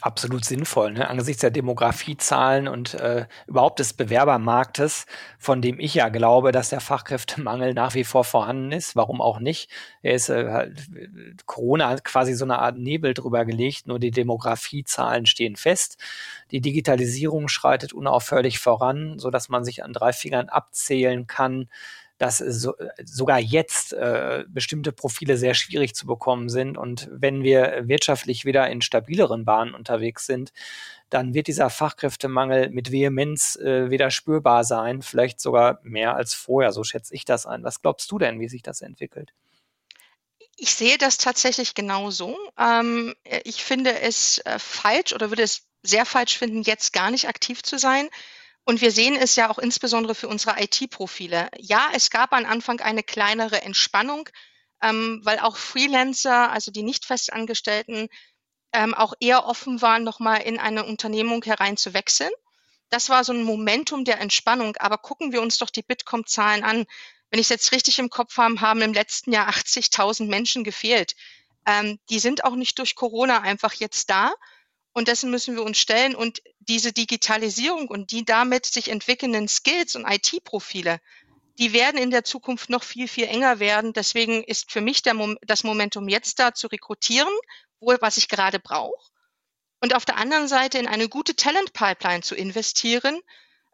absolut 0.00 0.44
sinnvoll, 0.44 0.92
ne? 0.92 1.08
angesichts 1.08 1.40
der 1.40 1.50
Demografiezahlen 1.50 2.68
und 2.68 2.94
äh, 2.94 3.26
überhaupt 3.46 3.80
des 3.80 3.92
Bewerbermarktes, 3.94 5.06
von 5.38 5.60
dem 5.60 5.80
ich 5.80 5.94
ja 5.94 6.08
glaube, 6.08 6.52
dass 6.52 6.70
der 6.70 6.80
Fachkräftemangel 6.80 7.74
nach 7.74 7.94
wie 7.94 8.04
vor 8.04 8.24
vorhanden 8.24 8.70
ist. 8.70 8.94
Warum 8.94 9.20
auch 9.20 9.40
nicht? 9.40 9.70
Er 10.02 10.14
ist 10.14 10.28
äh, 10.28 10.50
halt, 10.50 10.88
Corona 11.46 11.88
hat 11.88 12.04
quasi 12.04 12.34
so 12.34 12.44
eine 12.44 12.60
Art 12.60 12.78
Nebel 12.78 13.12
drüber 13.12 13.44
gelegt, 13.44 13.88
nur 13.88 13.98
die 13.98 14.12
Demografiezahlen 14.12 15.26
stehen 15.26 15.56
fest. 15.56 15.98
Die 16.52 16.60
Digitalisierung 16.60 17.48
schreitet 17.48 17.92
unaufhörlich 17.92 18.60
voran, 18.60 19.18
so 19.18 19.30
dass 19.30 19.48
man 19.48 19.64
sich 19.64 19.82
an 19.82 19.92
drei 19.92 20.12
Fingern 20.12 20.48
abzählen 20.48 21.26
kann, 21.26 21.68
dass 22.18 22.38
so, 22.38 22.74
sogar 23.04 23.38
jetzt 23.38 23.92
äh, 23.92 24.44
bestimmte 24.48 24.92
Profile 24.92 25.36
sehr 25.36 25.54
schwierig 25.54 25.94
zu 25.94 26.06
bekommen 26.06 26.48
sind. 26.48 26.76
Und 26.76 27.08
wenn 27.12 27.42
wir 27.42 27.84
wirtschaftlich 27.86 28.44
wieder 28.44 28.68
in 28.68 28.82
stabileren 28.82 29.44
Bahnen 29.44 29.74
unterwegs 29.74 30.26
sind, 30.26 30.52
dann 31.10 31.32
wird 31.32 31.46
dieser 31.46 31.70
Fachkräftemangel 31.70 32.70
mit 32.70 32.92
Vehemenz 32.92 33.56
äh, 33.56 33.90
wieder 33.90 34.10
spürbar 34.10 34.64
sein, 34.64 35.00
vielleicht 35.02 35.40
sogar 35.40 35.78
mehr 35.82 36.16
als 36.16 36.34
vorher. 36.34 36.72
So 36.72 36.84
schätze 36.84 37.14
ich 37.14 37.24
das 37.24 37.46
ein. 37.46 37.62
Was 37.64 37.80
glaubst 37.80 38.10
du 38.10 38.18
denn, 38.18 38.40
wie 38.40 38.48
sich 38.48 38.62
das 38.62 38.82
entwickelt? 38.82 39.32
Ich 40.56 40.74
sehe 40.74 40.98
das 40.98 41.18
tatsächlich 41.18 41.74
genauso. 41.74 42.36
Ähm, 42.58 43.14
ich 43.44 43.62
finde 43.62 44.00
es 44.00 44.38
äh, 44.38 44.58
falsch 44.58 45.12
oder 45.12 45.30
würde 45.30 45.44
es 45.44 45.62
sehr 45.84 46.04
falsch 46.04 46.36
finden, 46.36 46.62
jetzt 46.62 46.92
gar 46.92 47.12
nicht 47.12 47.28
aktiv 47.28 47.62
zu 47.62 47.78
sein. 47.78 48.08
Und 48.68 48.82
wir 48.82 48.90
sehen 48.90 49.16
es 49.16 49.34
ja 49.34 49.48
auch 49.48 49.56
insbesondere 49.56 50.14
für 50.14 50.28
unsere 50.28 50.62
IT-Profile. 50.62 51.48
Ja, 51.56 51.88
es 51.94 52.10
gab 52.10 52.34
am 52.34 52.44
Anfang 52.44 52.80
eine 52.80 53.02
kleinere 53.02 53.62
Entspannung, 53.62 54.28
ähm, 54.82 55.22
weil 55.24 55.38
auch 55.38 55.56
Freelancer, 55.56 56.52
also 56.52 56.70
die 56.70 56.82
nicht 56.82 57.06
festangestellten, 57.06 58.10
ähm, 58.74 58.92
auch 58.92 59.14
eher 59.20 59.46
offen 59.46 59.80
waren, 59.80 60.04
nochmal 60.04 60.42
in 60.42 60.58
eine 60.58 60.84
Unternehmung 60.84 61.42
herein 61.44 61.78
zu 61.78 61.94
wechseln. 61.94 62.30
Das 62.90 63.08
war 63.08 63.24
so 63.24 63.32
ein 63.32 63.42
Momentum 63.42 64.04
der 64.04 64.20
Entspannung. 64.20 64.76
Aber 64.76 64.98
gucken 64.98 65.32
wir 65.32 65.40
uns 65.40 65.56
doch 65.56 65.70
die 65.70 65.82
Bitkom-Zahlen 65.82 66.62
an. 66.62 66.84
Wenn 67.30 67.40
ich 67.40 67.46
es 67.46 67.48
jetzt 67.48 67.72
richtig 67.72 67.98
im 67.98 68.10
Kopf 68.10 68.36
habe, 68.36 68.60
haben 68.60 68.82
im 68.82 68.92
letzten 68.92 69.32
Jahr 69.32 69.48
80.000 69.48 70.26
Menschen 70.26 70.62
gefehlt. 70.62 71.16
Ähm, 71.64 71.98
die 72.10 72.18
sind 72.18 72.44
auch 72.44 72.54
nicht 72.54 72.78
durch 72.78 72.96
Corona 72.96 73.40
einfach 73.40 73.72
jetzt 73.72 74.10
da. 74.10 74.34
Und 74.98 75.06
dessen 75.06 75.30
müssen 75.30 75.54
wir 75.54 75.62
uns 75.62 75.78
stellen. 75.78 76.16
Und 76.16 76.42
diese 76.58 76.92
Digitalisierung 76.92 77.86
und 77.86 78.10
die 78.10 78.24
damit 78.24 78.66
sich 78.66 78.88
entwickelnden 78.88 79.46
Skills 79.46 79.94
und 79.94 80.04
IT-Profile, 80.04 81.00
die 81.56 81.72
werden 81.72 82.00
in 82.00 82.10
der 82.10 82.24
Zukunft 82.24 82.68
noch 82.68 82.82
viel, 82.82 83.06
viel 83.06 83.26
enger 83.26 83.60
werden. 83.60 83.92
Deswegen 83.92 84.42
ist 84.42 84.72
für 84.72 84.80
mich 84.80 85.04
Mom 85.14 85.38
das 85.42 85.62
Momentum 85.62 86.08
jetzt 86.08 86.40
da 86.40 86.52
zu 86.52 86.66
rekrutieren, 86.66 87.32
wo, 87.78 87.94
was 88.00 88.16
ich 88.16 88.28
gerade 88.28 88.58
brauche. 88.58 89.12
Und 89.80 89.94
auf 89.94 90.04
der 90.04 90.16
anderen 90.16 90.48
Seite 90.48 90.78
in 90.78 90.88
eine 90.88 91.08
gute 91.08 91.36
Talent-Pipeline 91.36 92.22
zu 92.22 92.34
investieren, 92.34 93.20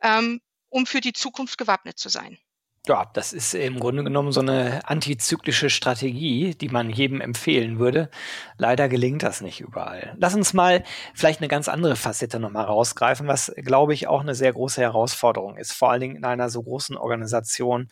ähm, 0.02 0.42
um 0.68 0.84
für 0.84 1.00
die 1.00 1.14
Zukunft 1.14 1.56
gewappnet 1.56 1.98
zu 1.98 2.10
sein. 2.10 2.38
Ja, 2.86 3.06
das 3.14 3.32
ist 3.32 3.54
im 3.54 3.80
Grunde 3.80 4.04
genommen 4.04 4.30
so 4.30 4.40
eine 4.40 4.86
antizyklische 4.86 5.70
Strategie, 5.70 6.54
die 6.54 6.68
man 6.68 6.90
jedem 6.90 7.22
empfehlen 7.22 7.78
würde. 7.78 8.10
Leider 8.58 8.90
gelingt 8.90 9.22
das 9.22 9.40
nicht 9.40 9.60
überall. 9.62 10.14
Lass 10.18 10.34
uns 10.34 10.52
mal 10.52 10.84
vielleicht 11.14 11.40
eine 11.40 11.48
ganz 11.48 11.70
andere 11.70 11.96
Facette 11.96 12.38
nochmal 12.38 12.66
rausgreifen, 12.66 13.26
was, 13.26 13.50
glaube 13.56 13.94
ich, 13.94 14.06
auch 14.06 14.20
eine 14.20 14.34
sehr 14.34 14.52
große 14.52 14.82
Herausforderung 14.82 15.56
ist, 15.56 15.72
vor 15.72 15.92
allen 15.92 16.02
Dingen 16.02 16.16
in 16.16 16.26
einer 16.26 16.50
so 16.50 16.62
großen 16.62 16.98
Organisation, 16.98 17.88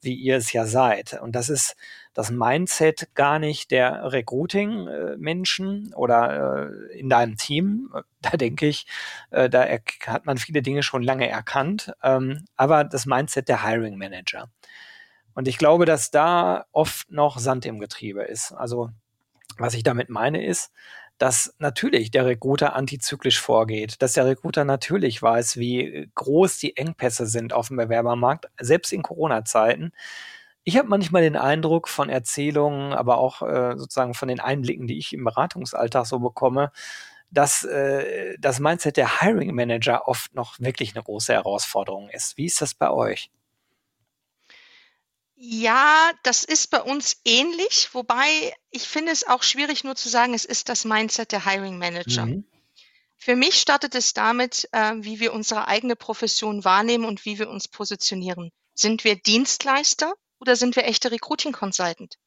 wie 0.00 0.14
ihr 0.14 0.36
es 0.36 0.52
ja 0.52 0.64
seid. 0.64 1.20
Und 1.20 1.34
das 1.34 1.48
ist 1.48 1.74
das 2.16 2.30
Mindset 2.30 3.14
gar 3.14 3.38
nicht 3.38 3.70
der 3.70 4.10
Recruiting-Menschen 4.10 5.92
oder 5.92 6.70
äh, 6.70 6.98
in 6.98 7.10
deinem 7.10 7.36
Team. 7.36 7.92
Da 8.22 8.30
denke 8.38 8.66
ich, 8.66 8.86
äh, 9.30 9.50
da 9.50 9.66
hat 10.06 10.24
man 10.24 10.38
viele 10.38 10.62
Dinge 10.62 10.82
schon 10.82 11.02
lange 11.02 11.28
erkannt, 11.28 11.92
ähm, 12.02 12.46
aber 12.56 12.84
das 12.84 13.04
Mindset 13.04 13.48
der 13.48 13.62
Hiring-Manager. 13.62 14.48
Und 15.34 15.46
ich 15.46 15.58
glaube, 15.58 15.84
dass 15.84 16.10
da 16.10 16.64
oft 16.72 17.10
noch 17.10 17.38
Sand 17.38 17.66
im 17.66 17.78
Getriebe 17.78 18.22
ist. 18.22 18.50
Also 18.52 18.88
was 19.58 19.74
ich 19.74 19.82
damit 19.82 20.08
meine 20.08 20.44
ist, 20.44 20.72
dass 21.18 21.54
natürlich 21.58 22.10
der 22.10 22.24
Recruiter 22.24 22.74
antizyklisch 22.74 23.40
vorgeht, 23.40 24.00
dass 24.00 24.14
der 24.14 24.24
Recruiter 24.24 24.64
natürlich 24.64 25.20
weiß, 25.20 25.58
wie 25.58 26.10
groß 26.14 26.58
die 26.58 26.78
Engpässe 26.78 27.26
sind 27.26 27.52
auf 27.52 27.68
dem 27.68 27.76
Bewerbermarkt, 27.76 28.46
selbst 28.58 28.92
in 28.92 29.02
Corona-Zeiten. 29.02 29.92
Ich 30.68 30.76
habe 30.76 30.88
manchmal 30.88 31.22
den 31.22 31.36
Eindruck 31.36 31.86
von 31.86 32.08
Erzählungen, 32.08 32.92
aber 32.92 33.18
auch 33.18 33.40
äh, 33.40 33.76
sozusagen 33.76 34.14
von 34.14 34.26
den 34.26 34.40
Einblicken, 34.40 34.88
die 34.88 34.98
ich 34.98 35.12
im 35.12 35.22
Beratungsalltag 35.22 36.06
so 36.06 36.18
bekomme, 36.18 36.72
dass 37.30 37.62
äh, 37.62 38.36
das 38.40 38.58
Mindset 38.58 38.96
der 38.96 39.20
Hiring 39.20 39.54
Manager 39.54 40.08
oft 40.08 40.34
noch 40.34 40.58
wirklich 40.58 40.96
eine 40.96 41.04
große 41.04 41.32
Herausforderung 41.32 42.08
ist. 42.10 42.36
Wie 42.36 42.46
ist 42.46 42.60
das 42.60 42.74
bei 42.74 42.90
euch? 42.90 43.30
Ja, 45.36 46.10
das 46.24 46.42
ist 46.42 46.72
bei 46.72 46.82
uns 46.82 47.20
ähnlich, 47.24 47.90
wobei 47.92 48.52
ich 48.70 48.88
finde 48.88 49.12
es 49.12 49.24
auch 49.24 49.44
schwierig, 49.44 49.84
nur 49.84 49.94
zu 49.94 50.08
sagen, 50.08 50.34
es 50.34 50.44
ist 50.44 50.68
das 50.68 50.84
Mindset 50.84 51.30
der 51.30 51.46
Hiring 51.46 51.78
Manager. 51.78 52.26
Mhm. 52.26 52.44
Für 53.16 53.36
mich 53.36 53.60
startet 53.60 53.94
es 53.94 54.14
damit, 54.14 54.68
äh, 54.72 54.94
wie 54.96 55.20
wir 55.20 55.32
unsere 55.32 55.68
eigene 55.68 55.94
Profession 55.94 56.64
wahrnehmen 56.64 57.04
und 57.04 57.24
wie 57.24 57.38
wir 57.38 57.48
uns 57.50 57.68
positionieren. 57.68 58.50
Sind 58.74 59.04
wir 59.04 59.14
Dienstleister 59.14 60.12
oder 60.46 60.56
sind 60.56 60.76
wir 60.76 60.84
echte 60.84 61.10
Recruiting 61.10 61.52
Consultant? 61.52 62.18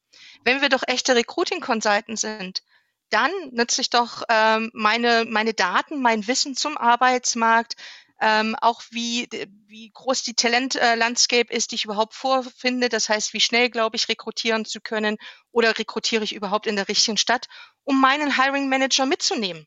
Wenn 0.44 0.60
wir 0.60 0.68
doch 0.68 0.82
echte 0.86 1.14
Recruiting 1.14 1.60
Consultant 1.60 2.18
sind, 2.18 2.62
dann 3.10 3.30
nutze 3.50 3.80
ich 3.80 3.90
doch 3.90 4.22
ähm, 4.28 4.70
meine, 4.72 5.24
meine 5.28 5.54
Daten, 5.54 6.00
mein 6.00 6.26
Wissen 6.26 6.54
zum 6.54 6.76
Arbeitsmarkt, 6.76 7.74
ähm, 8.20 8.54
auch 8.60 8.82
wie, 8.90 9.28
wie 9.66 9.90
groß 9.90 10.22
die 10.22 10.34
Talentlandscape 10.34 11.50
äh, 11.50 11.56
ist, 11.56 11.70
die 11.70 11.76
ich 11.76 11.86
überhaupt 11.86 12.14
vorfinde. 12.14 12.88
Das 12.88 13.08
heißt, 13.08 13.32
wie 13.32 13.40
schnell 13.40 13.70
glaube 13.70 13.96
ich 13.96 14.08
rekrutieren 14.08 14.64
zu 14.64 14.80
können 14.80 15.16
oder 15.50 15.78
rekrutiere 15.78 16.22
ich 16.22 16.34
überhaupt 16.34 16.66
in 16.66 16.76
der 16.76 16.88
richtigen 16.88 17.16
Stadt, 17.16 17.46
um 17.82 18.00
meinen 18.00 18.36
Hiring 18.36 18.68
Manager 18.68 19.06
mitzunehmen. 19.06 19.66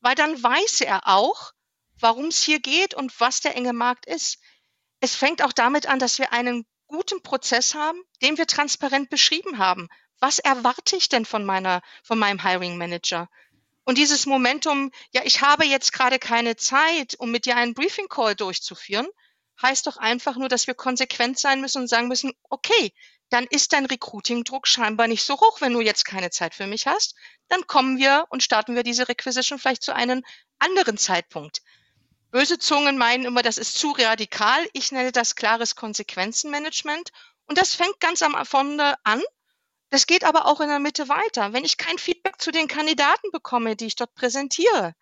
Weil 0.00 0.14
dann 0.14 0.40
weiß 0.40 0.80
er 0.82 1.08
auch, 1.08 1.52
warum 1.98 2.26
es 2.26 2.42
hier 2.42 2.60
geht 2.60 2.94
und 2.94 3.20
was 3.20 3.40
der 3.40 3.56
enge 3.56 3.72
Markt 3.72 4.06
ist. 4.06 4.38
Es 5.00 5.16
fängt 5.16 5.42
auch 5.42 5.52
damit 5.52 5.86
an, 5.88 5.98
dass 5.98 6.20
wir 6.20 6.32
einen 6.32 6.64
guten 6.88 7.22
Prozess 7.22 7.74
haben, 7.74 8.02
den 8.22 8.38
wir 8.38 8.46
transparent 8.46 9.10
beschrieben 9.10 9.58
haben. 9.58 9.88
Was 10.20 10.38
erwarte 10.40 10.96
ich 10.96 11.08
denn 11.08 11.24
von 11.24 11.44
meiner, 11.44 11.82
von 12.02 12.18
meinem 12.18 12.42
Hiring 12.42 12.76
Manager? 12.76 13.28
Und 13.84 13.96
dieses 13.96 14.26
Momentum, 14.26 14.90
ja, 15.12 15.22
ich 15.24 15.40
habe 15.40 15.64
jetzt 15.64 15.92
gerade 15.92 16.18
keine 16.18 16.56
Zeit, 16.56 17.14
um 17.18 17.30
mit 17.30 17.46
dir 17.46 17.56
einen 17.56 17.74
Briefing 17.74 18.08
Call 18.08 18.34
durchzuführen, 18.34 19.06
heißt 19.62 19.86
doch 19.86 19.96
einfach 19.96 20.36
nur, 20.36 20.48
dass 20.48 20.66
wir 20.66 20.74
konsequent 20.74 21.38
sein 21.38 21.60
müssen 21.60 21.82
und 21.82 21.88
sagen 21.88 22.08
müssen, 22.08 22.32
okay, 22.50 22.92
dann 23.30 23.46
ist 23.46 23.72
dein 23.72 23.86
Recruiting-Druck 23.86 24.66
scheinbar 24.66 25.06
nicht 25.06 25.22
so 25.22 25.34
hoch, 25.34 25.60
wenn 25.60 25.72
du 25.72 25.80
jetzt 25.80 26.04
keine 26.04 26.30
Zeit 26.30 26.54
für 26.54 26.66
mich 26.66 26.86
hast. 26.86 27.14
Dann 27.48 27.66
kommen 27.66 27.98
wir 27.98 28.26
und 28.30 28.42
starten 28.42 28.74
wir 28.74 28.82
diese 28.82 29.08
Requisition 29.08 29.58
vielleicht 29.58 29.82
zu 29.82 29.94
einem 29.94 30.24
anderen 30.58 30.96
Zeitpunkt. 30.96 31.62
Böse 32.30 32.58
Zungen 32.58 32.98
meinen 32.98 33.24
immer, 33.24 33.42
das 33.42 33.58
ist 33.58 33.78
zu 33.78 33.92
radikal. 33.92 34.66
Ich 34.72 34.92
nenne 34.92 35.12
das 35.12 35.34
klares 35.34 35.76
Konsequenzenmanagement. 35.76 37.10
Und 37.46 37.58
das 37.58 37.74
fängt 37.74 38.00
ganz 38.00 38.22
am 38.22 38.34
Anfang 38.34 38.78
an 38.80 39.22
das 39.90 40.06
geht 40.06 40.24
aber 40.24 40.46
auch 40.46 40.60
in 40.60 40.68
der 40.68 40.80
Mitte 40.80 41.08
weiter. 41.08 41.52
Wenn 41.52 41.64
ich 41.64 41.78
kein 41.78 41.98
Feedback 41.98 42.40
zu 42.40 42.50
den 42.50 42.68
Kandidaten 42.68 43.30
bekomme, 43.32 43.74
die 43.74 43.86
ich 43.86 43.96
dort 43.96 44.14
präsentiere, 44.14 44.94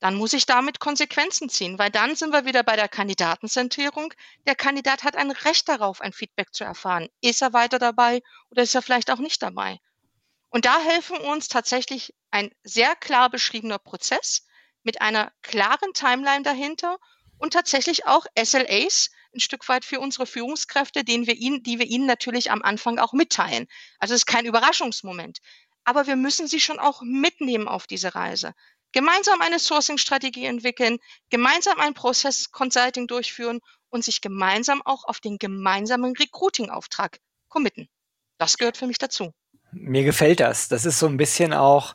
dann 0.00 0.14
muss 0.14 0.32
ich 0.32 0.46
damit 0.46 0.78
Konsequenzen 0.78 1.48
ziehen, 1.48 1.78
weil 1.78 1.90
dann 1.90 2.16
sind 2.16 2.32
wir 2.32 2.44
wieder 2.44 2.62
bei 2.62 2.76
der 2.76 2.88
Kandidatenzentrierung. 2.88 4.12
Der 4.46 4.54
Kandidat 4.54 5.04
hat 5.04 5.16
ein 5.16 5.30
Recht 5.30 5.68
darauf, 5.68 6.00
ein 6.00 6.12
Feedback 6.12 6.54
zu 6.54 6.64
erfahren. 6.64 7.08
Ist 7.20 7.42
er 7.42 7.52
weiter 7.52 7.78
dabei 7.78 8.22
oder 8.50 8.62
ist 8.62 8.74
er 8.74 8.82
vielleicht 8.82 9.10
auch 9.10 9.18
nicht 9.18 9.42
dabei? 9.42 9.78
Und 10.48 10.64
da 10.64 10.78
helfen 10.78 11.18
uns 11.18 11.48
tatsächlich 11.48 12.14
ein 12.30 12.50
sehr 12.62 12.94
klar 12.96 13.30
beschriebener 13.30 13.78
Prozess 13.78 14.45
mit 14.86 15.02
einer 15.02 15.32
klaren 15.42 15.92
Timeline 15.94 16.44
dahinter 16.44 16.98
und 17.38 17.52
tatsächlich 17.52 18.06
auch 18.06 18.24
SLAs, 18.40 19.10
ein 19.34 19.40
Stück 19.40 19.68
weit 19.68 19.84
für 19.84 19.98
unsere 19.98 20.26
Führungskräfte, 20.26 21.02
den 21.04 21.26
wir 21.26 21.34
ihnen, 21.34 21.64
die 21.64 21.80
wir 21.80 21.86
ihnen 21.86 22.06
natürlich 22.06 22.52
am 22.52 22.62
Anfang 22.62 22.98
auch 23.00 23.12
mitteilen. 23.12 23.66
Also 23.98 24.14
es 24.14 24.20
ist 24.20 24.26
kein 24.26 24.46
Überraschungsmoment. 24.46 25.40
Aber 25.84 26.06
wir 26.06 26.16
müssen 26.16 26.46
sie 26.46 26.60
schon 26.60 26.78
auch 26.78 27.02
mitnehmen 27.02 27.68
auf 27.68 27.86
diese 27.86 28.14
Reise. 28.14 28.54
Gemeinsam 28.92 29.40
eine 29.42 29.58
Sourcing-Strategie 29.58 30.46
entwickeln, 30.46 30.98
gemeinsam 31.30 31.80
ein 31.80 31.94
Prozess-Consulting 31.94 33.08
durchführen 33.08 33.60
und 33.90 34.04
sich 34.04 34.20
gemeinsam 34.20 34.82
auch 34.84 35.04
auf 35.04 35.18
den 35.20 35.36
gemeinsamen 35.38 36.14
Recruiting-Auftrag 36.16 37.18
committen. 37.48 37.88
Das 38.38 38.56
gehört 38.56 38.76
für 38.76 38.86
mich 38.86 38.98
dazu. 38.98 39.32
Mir 39.72 40.04
gefällt 40.04 40.38
das. 40.40 40.68
Das 40.68 40.84
ist 40.84 41.00
so 41.00 41.06
ein 41.06 41.16
bisschen 41.16 41.52
auch 41.52 41.94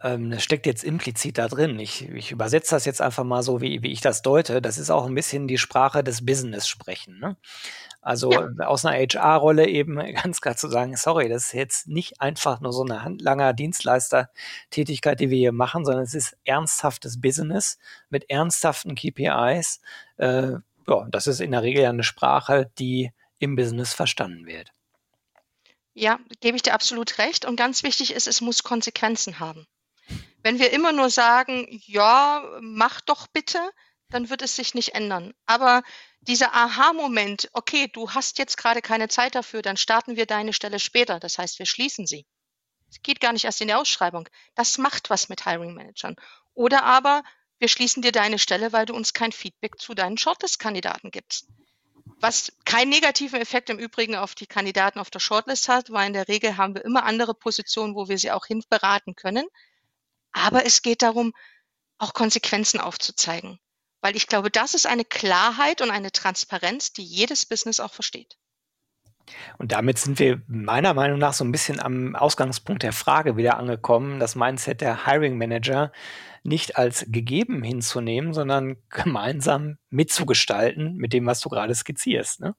ähm, 0.00 0.30
das 0.30 0.44
steckt 0.44 0.66
jetzt 0.66 0.84
implizit 0.84 1.38
da 1.38 1.48
drin. 1.48 1.78
Ich, 1.78 2.08
ich 2.08 2.30
übersetze 2.30 2.74
das 2.74 2.84
jetzt 2.84 3.02
einfach 3.02 3.24
mal 3.24 3.42
so, 3.42 3.60
wie, 3.60 3.82
wie 3.82 3.90
ich 3.90 4.00
das 4.00 4.22
deute. 4.22 4.62
Das 4.62 4.78
ist 4.78 4.90
auch 4.90 5.06
ein 5.06 5.14
bisschen 5.14 5.48
die 5.48 5.58
Sprache 5.58 6.04
des 6.04 6.24
Business 6.24 6.68
sprechen. 6.68 7.18
Ne? 7.18 7.36
Also 8.00 8.32
ja. 8.32 8.48
aus 8.66 8.84
einer 8.84 8.96
HR-Rolle 8.96 9.66
eben 9.66 9.96
ganz 10.22 10.40
klar 10.40 10.56
zu 10.56 10.68
sagen, 10.68 10.96
sorry, 10.96 11.28
das 11.28 11.46
ist 11.46 11.52
jetzt 11.54 11.88
nicht 11.88 12.20
einfach 12.20 12.60
nur 12.60 12.72
so 12.72 12.84
eine 12.84 13.02
handlanger 13.02 13.52
Dienstleister-Tätigkeit, 13.52 15.18
die 15.18 15.30
wir 15.30 15.38
hier 15.38 15.52
machen, 15.52 15.84
sondern 15.84 16.04
es 16.04 16.14
ist 16.14 16.36
ernsthaftes 16.44 17.20
Business 17.20 17.78
mit 18.08 18.30
ernsthaften 18.30 18.94
KPIs. 18.94 19.80
Äh, 20.16 20.52
ja, 20.86 21.06
das 21.10 21.26
ist 21.26 21.40
in 21.40 21.50
der 21.50 21.62
Regel 21.62 21.84
eine 21.84 22.04
Sprache, 22.04 22.70
die 22.78 23.12
im 23.40 23.56
Business 23.56 23.94
verstanden 23.94 24.46
wird. 24.46 24.72
Ja, 25.94 26.20
gebe 26.40 26.56
ich 26.56 26.62
dir 26.62 26.74
absolut 26.74 27.18
recht. 27.18 27.44
Und 27.44 27.56
ganz 27.56 27.82
wichtig 27.82 28.14
ist, 28.14 28.28
es 28.28 28.40
muss 28.40 28.62
Konsequenzen 28.62 29.40
haben. 29.40 29.66
Wenn 30.42 30.58
wir 30.58 30.72
immer 30.72 30.92
nur 30.92 31.10
sagen, 31.10 31.66
ja, 31.86 32.42
mach 32.60 33.00
doch 33.00 33.26
bitte, 33.26 33.70
dann 34.10 34.30
wird 34.30 34.42
es 34.42 34.56
sich 34.56 34.74
nicht 34.74 34.94
ändern. 34.94 35.34
Aber 35.46 35.82
dieser 36.20 36.54
Aha-Moment, 36.54 37.48
okay, 37.52 37.88
du 37.88 38.10
hast 38.10 38.38
jetzt 38.38 38.56
gerade 38.56 38.82
keine 38.82 39.08
Zeit 39.08 39.34
dafür, 39.34 39.62
dann 39.62 39.76
starten 39.76 40.16
wir 40.16 40.26
deine 40.26 40.52
Stelle 40.52 40.78
später. 40.78 41.20
Das 41.20 41.38
heißt, 41.38 41.58
wir 41.58 41.66
schließen 41.66 42.06
sie. 42.06 42.26
Es 42.90 43.02
geht 43.02 43.20
gar 43.20 43.32
nicht 43.32 43.44
erst 43.44 43.60
in 43.60 43.68
die 43.68 43.74
Ausschreibung. 43.74 44.28
Das 44.54 44.78
macht 44.78 45.10
was 45.10 45.28
mit 45.28 45.44
Hiring 45.44 45.74
Managern. 45.74 46.16
Oder 46.54 46.84
aber 46.84 47.22
wir 47.58 47.68
schließen 47.68 48.02
dir 48.02 48.12
deine 48.12 48.38
Stelle, 48.38 48.72
weil 48.72 48.86
du 48.86 48.94
uns 48.94 49.12
kein 49.12 49.32
Feedback 49.32 49.78
zu 49.78 49.94
deinen 49.94 50.16
Shortlist-Kandidaten 50.16 51.10
gibst. 51.10 51.48
Was 52.20 52.52
keinen 52.64 52.88
negativen 52.88 53.40
Effekt 53.40 53.68
im 53.68 53.78
Übrigen 53.78 54.16
auf 54.16 54.34
die 54.34 54.46
Kandidaten 54.46 54.98
auf 54.98 55.10
der 55.10 55.20
Shortlist 55.20 55.68
hat, 55.68 55.90
weil 55.90 56.06
in 56.06 56.12
der 56.14 56.28
Regel 56.28 56.56
haben 56.56 56.74
wir 56.74 56.84
immer 56.84 57.04
andere 57.04 57.34
Positionen, 57.34 57.94
wo 57.94 58.08
wir 58.08 58.18
sie 58.18 58.30
auch 58.30 58.46
hin 58.46 58.64
beraten 58.68 59.14
können. 59.14 59.46
Aber 60.32 60.66
es 60.66 60.82
geht 60.82 61.02
darum, 61.02 61.32
auch 61.98 62.14
Konsequenzen 62.14 62.80
aufzuzeigen. 62.80 63.58
Weil 64.00 64.16
ich 64.16 64.28
glaube, 64.28 64.50
das 64.50 64.74
ist 64.74 64.86
eine 64.86 65.04
Klarheit 65.04 65.80
und 65.82 65.90
eine 65.90 66.12
Transparenz, 66.12 66.92
die 66.92 67.02
jedes 67.02 67.46
Business 67.46 67.80
auch 67.80 67.92
versteht. 67.92 68.36
Und 69.58 69.72
damit 69.72 69.98
sind 69.98 70.18
wir 70.18 70.40
meiner 70.46 70.94
Meinung 70.94 71.18
nach 71.18 71.34
so 71.34 71.44
ein 71.44 71.52
bisschen 71.52 71.80
am 71.80 72.14
Ausgangspunkt 72.16 72.82
der 72.82 72.92
Frage 72.92 73.36
wieder 73.36 73.58
angekommen, 73.58 74.20
das 74.20 74.36
Mindset 74.36 74.80
der 74.80 75.06
Hiring 75.06 75.36
Manager 75.36 75.92
nicht 76.44 76.76
als 76.76 77.04
gegeben 77.08 77.62
hinzunehmen, 77.62 78.32
sondern 78.32 78.76
gemeinsam 78.88 79.78
mitzugestalten 79.90 80.96
mit 80.96 81.12
dem, 81.12 81.26
was 81.26 81.40
du 81.40 81.48
gerade 81.48 81.74
skizzierst. 81.74 82.40
Ne? 82.40 82.54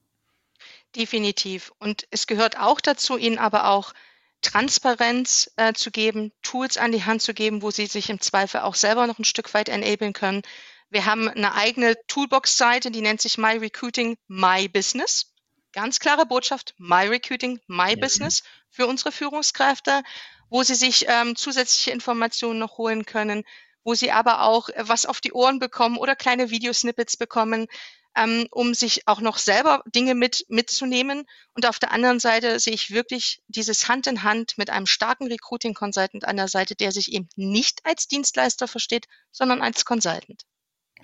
Definitiv. 0.95 1.71
Und 1.79 2.07
es 2.11 2.27
gehört 2.27 2.59
auch 2.59 2.81
dazu, 2.81 3.17
ihnen 3.17 3.39
aber 3.39 3.69
auch 3.69 3.93
Transparenz 4.41 5.51
äh, 5.57 5.73
zu 5.73 5.91
geben, 5.91 6.31
Tools 6.41 6.77
an 6.77 6.91
die 6.91 7.03
Hand 7.03 7.21
zu 7.21 7.33
geben, 7.33 7.61
wo 7.61 7.71
sie 7.71 7.85
sich 7.87 8.09
im 8.09 8.21
Zweifel 8.21 8.61
auch 8.61 8.75
selber 8.75 9.07
noch 9.07 9.19
ein 9.19 9.25
Stück 9.25 9.53
weit 9.53 9.69
enablen 9.69 10.13
können. 10.13 10.41
Wir 10.89 11.05
haben 11.05 11.27
eine 11.27 11.53
eigene 11.53 11.95
Toolbox-Seite, 12.07 12.89
die 12.89 13.01
nennt 13.01 13.21
sich 13.21 13.37
My 13.37 13.57
Recruiting 13.57 14.17
My 14.27 14.67
Business. 14.67 15.33
Ganz 15.73 15.99
klare 15.99 16.25
Botschaft, 16.25 16.73
My 16.77 17.05
Recruiting 17.05 17.59
My 17.67 17.95
mhm. 17.95 17.99
Business 17.99 18.43
für 18.69 18.87
unsere 18.87 19.11
Führungskräfte, 19.11 20.01
wo 20.49 20.63
sie 20.63 20.75
sich 20.75 21.05
ähm, 21.07 21.35
zusätzliche 21.35 21.91
Informationen 21.91 22.59
noch 22.59 22.77
holen 22.77 23.05
können, 23.05 23.43
wo 23.83 23.93
sie 23.93 24.11
aber 24.11 24.41
auch 24.41 24.69
äh, 24.69 24.87
was 24.87 25.05
auf 25.05 25.21
die 25.21 25.33
Ohren 25.33 25.59
bekommen 25.59 25.97
oder 25.97 26.15
kleine 26.15 26.49
Videosnippets 26.49 27.17
bekommen, 27.17 27.67
ähm, 28.15 28.47
um 28.51 28.73
sich 28.73 29.07
auch 29.07 29.21
noch 29.21 29.37
selber 29.37 29.83
Dinge 29.85 30.15
mit, 30.15 30.45
mitzunehmen. 30.49 31.25
Und 31.53 31.65
auf 31.65 31.79
der 31.79 31.91
anderen 31.91 32.19
Seite 32.19 32.59
sehe 32.59 32.73
ich 32.73 32.91
wirklich 32.91 33.41
dieses 33.47 33.87
Hand 33.87 34.07
in 34.07 34.23
Hand 34.23 34.57
mit 34.57 34.69
einem 34.69 34.85
starken 34.85 35.27
Recruiting 35.27 35.73
Consultant 35.73 36.25
an 36.25 36.37
der 36.37 36.47
Seite, 36.47 36.75
der 36.75 36.91
sich 36.91 37.11
eben 37.13 37.29
nicht 37.35 37.85
als 37.85 38.07
Dienstleister 38.07 38.67
versteht, 38.67 39.07
sondern 39.31 39.61
als 39.61 39.85
Consultant. 39.85 40.43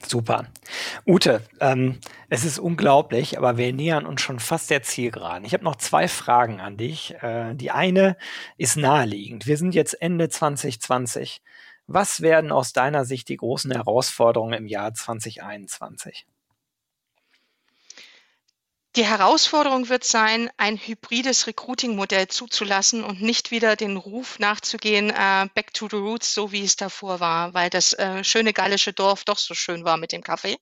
Super. 0.05 0.47
Ute, 1.07 1.41
ähm, 1.61 1.99
es 2.29 2.43
ist 2.43 2.59
unglaublich, 2.59 3.37
aber 3.37 3.57
wir 3.57 3.71
nähern 3.73 4.05
uns 4.05 4.21
schon 4.21 4.39
fast 4.39 4.69
der 4.69 4.83
Zielgeraden. 4.83 5.45
Ich 5.45 5.53
habe 5.53 5.63
noch 5.63 5.77
zwei 5.77 6.07
Fragen 6.07 6.59
an 6.59 6.77
dich. 6.77 7.15
Äh, 7.21 7.55
die 7.55 7.71
eine 7.71 8.17
ist 8.57 8.75
naheliegend. 8.75 9.47
Wir 9.47 9.57
sind 9.57 9.73
jetzt 9.73 9.99
Ende 10.01 10.29
2020. 10.29 11.41
Was 11.87 12.21
werden 12.21 12.51
aus 12.51 12.73
deiner 12.73 13.05
Sicht 13.05 13.29
die 13.29 13.37
großen 13.37 13.71
Herausforderungen 13.71 14.53
im 14.53 14.67
Jahr 14.67 14.93
2021? 14.93 16.25
Die 18.95 19.05
Herausforderung 19.05 19.89
wird 19.89 20.05
sein, 20.05 20.49
ein 20.55 20.77
hybrides 20.77 21.47
Recruiting-Modell 21.47 22.29
zuzulassen 22.29 23.03
und 23.03 23.21
nicht 23.21 23.51
wieder 23.51 23.75
den 23.75 23.97
Ruf 23.97 24.39
nachzugehen, 24.39 25.09
äh, 25.09 25.49
back 25.53 25.73
to 25.73 25.89
the 25.89 25.97
roots, 25.97 26.33
so 26.33 26.53
wie 26.53 26.63
es 26.63 26.77
davor 26.77 27.19
war, 27.19 27.53
weil 27.53 27.69
das 27.69 27.91
äh, 27.91 28.23
schöne 28.23 28.53
gallische 28.53 28.93
Dorf 28.93 29.25
doch 29.25 29.37
so 29.37 29.53
schön 29.53 29.83
war 29.83 29.97
mit 29.97 30.13
dem 30.13 30.23
Kaffee. 30.23 30.57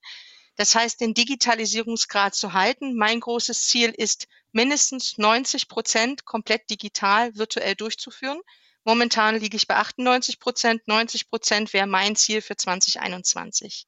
Das 0.56 0.74
heißt, 0.74 1.00
den 1.00 1.14
Digitalisierungsgrad 1.14 2.34
zu 2.34 2.52
halten. 2.52 2.96
Mein 2.96 3.20
großes 3.20 3.68
Ziel 3.68 3.90
ist, 3.90 4.26
mindestens 4.50 5.16
90 5.16 5.68
Prozent 5.68 6.24
komplett 6.24 6.68
digital 6.70 7.36
virtuell 7.36 7.76
durchzuführen. 7.76 8.40
Momentan 8.82 9.38
liege 9.38 9.56
ich 9.56 9.68
bei 9.68 9.76
98 9.76 10.40
Prozent. 10.40 10.88
90 10.88 11.28
Prozent 11.28 11.72
wäre 11.72 11.86
mein 11.86 12.16
Ziel 12.16 12.42
für 12.42 12.56
2021. 12.56 13.86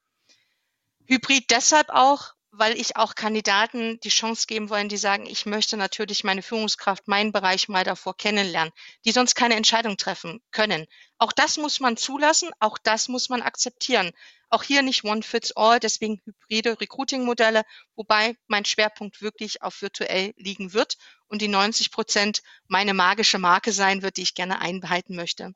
Hybrid 1.07 1.51
deshalb 1.51 1.89
auch, 1.91 2.36
weil 2.59 2.79
ich 2.79 2.97
auch 2.97 3.15
Kandidaten 3.15 4.01
die 4.01 4.09
Chance 4.09 4.47
geben 4.47 4.71
wollen, 4.71 4.89
die 4.89 4.97
sagen, 4.97 5.27
ich 5.27 5.47
möchte 5.47 5.77
natürlich 5.77 6.25
meine 6.25 6.43
Führungskraft, 6.43 7.09
meinen 7.09 7.33
Bereich 7.33 7.69
mal 7.69 7.85
davor 7.85 8.17
kennenlernen, 8.17 8.73
die 9.05 9.13
sonst 9.13 9.35
keine 9.35 9.57
Entscheidung 9.57 9.97
treffen 9.97 10.41
können. 10.51 10.87
Auch 11.19 11.33
das 11.33 11.57
muss 11.57 11.81
man 11.81 11.97
zulassen, 11.97 12.51
auch 12.59 12.79
das 12.79 13.09
muss 13.09 13.29
man 13.29 13.43
akzeptieren. 13.43 14.13
Auch 14.49 14.63
hier 14.63 14.83
nicht 14.83 15.05
one 15.05 15.23
fits 15.23 15.53
all, 15.57 15.81
deswegen 15.81 16.21
hybride 16.25 16.81
Recruiting-Modelle, 16.81 17.65
wobei 17.97 18.37
mein 18.47 18.65
Schwerpunkt 18.65 19.21
wirklich 19.21 19.63
auf 19.63 19.83
virtuell 19.83 20.33
liegen 20.37 20.73
wird 20.73 20.97
und 21.27 21.43
die 21.43 21.49
90 21.49 21.91
Prozent 21.91 22.43
meine 22.69 22.95
magische 22.95 23.39
Marke 23.39 23.73
sein 23.73 24.03
wird, 24.03 24.17
die 24.17 24.23
ich 24.23 24.35
gerne 24.35 24.61
einbehalten 24.61 25.17
möchte. 25.17 25.53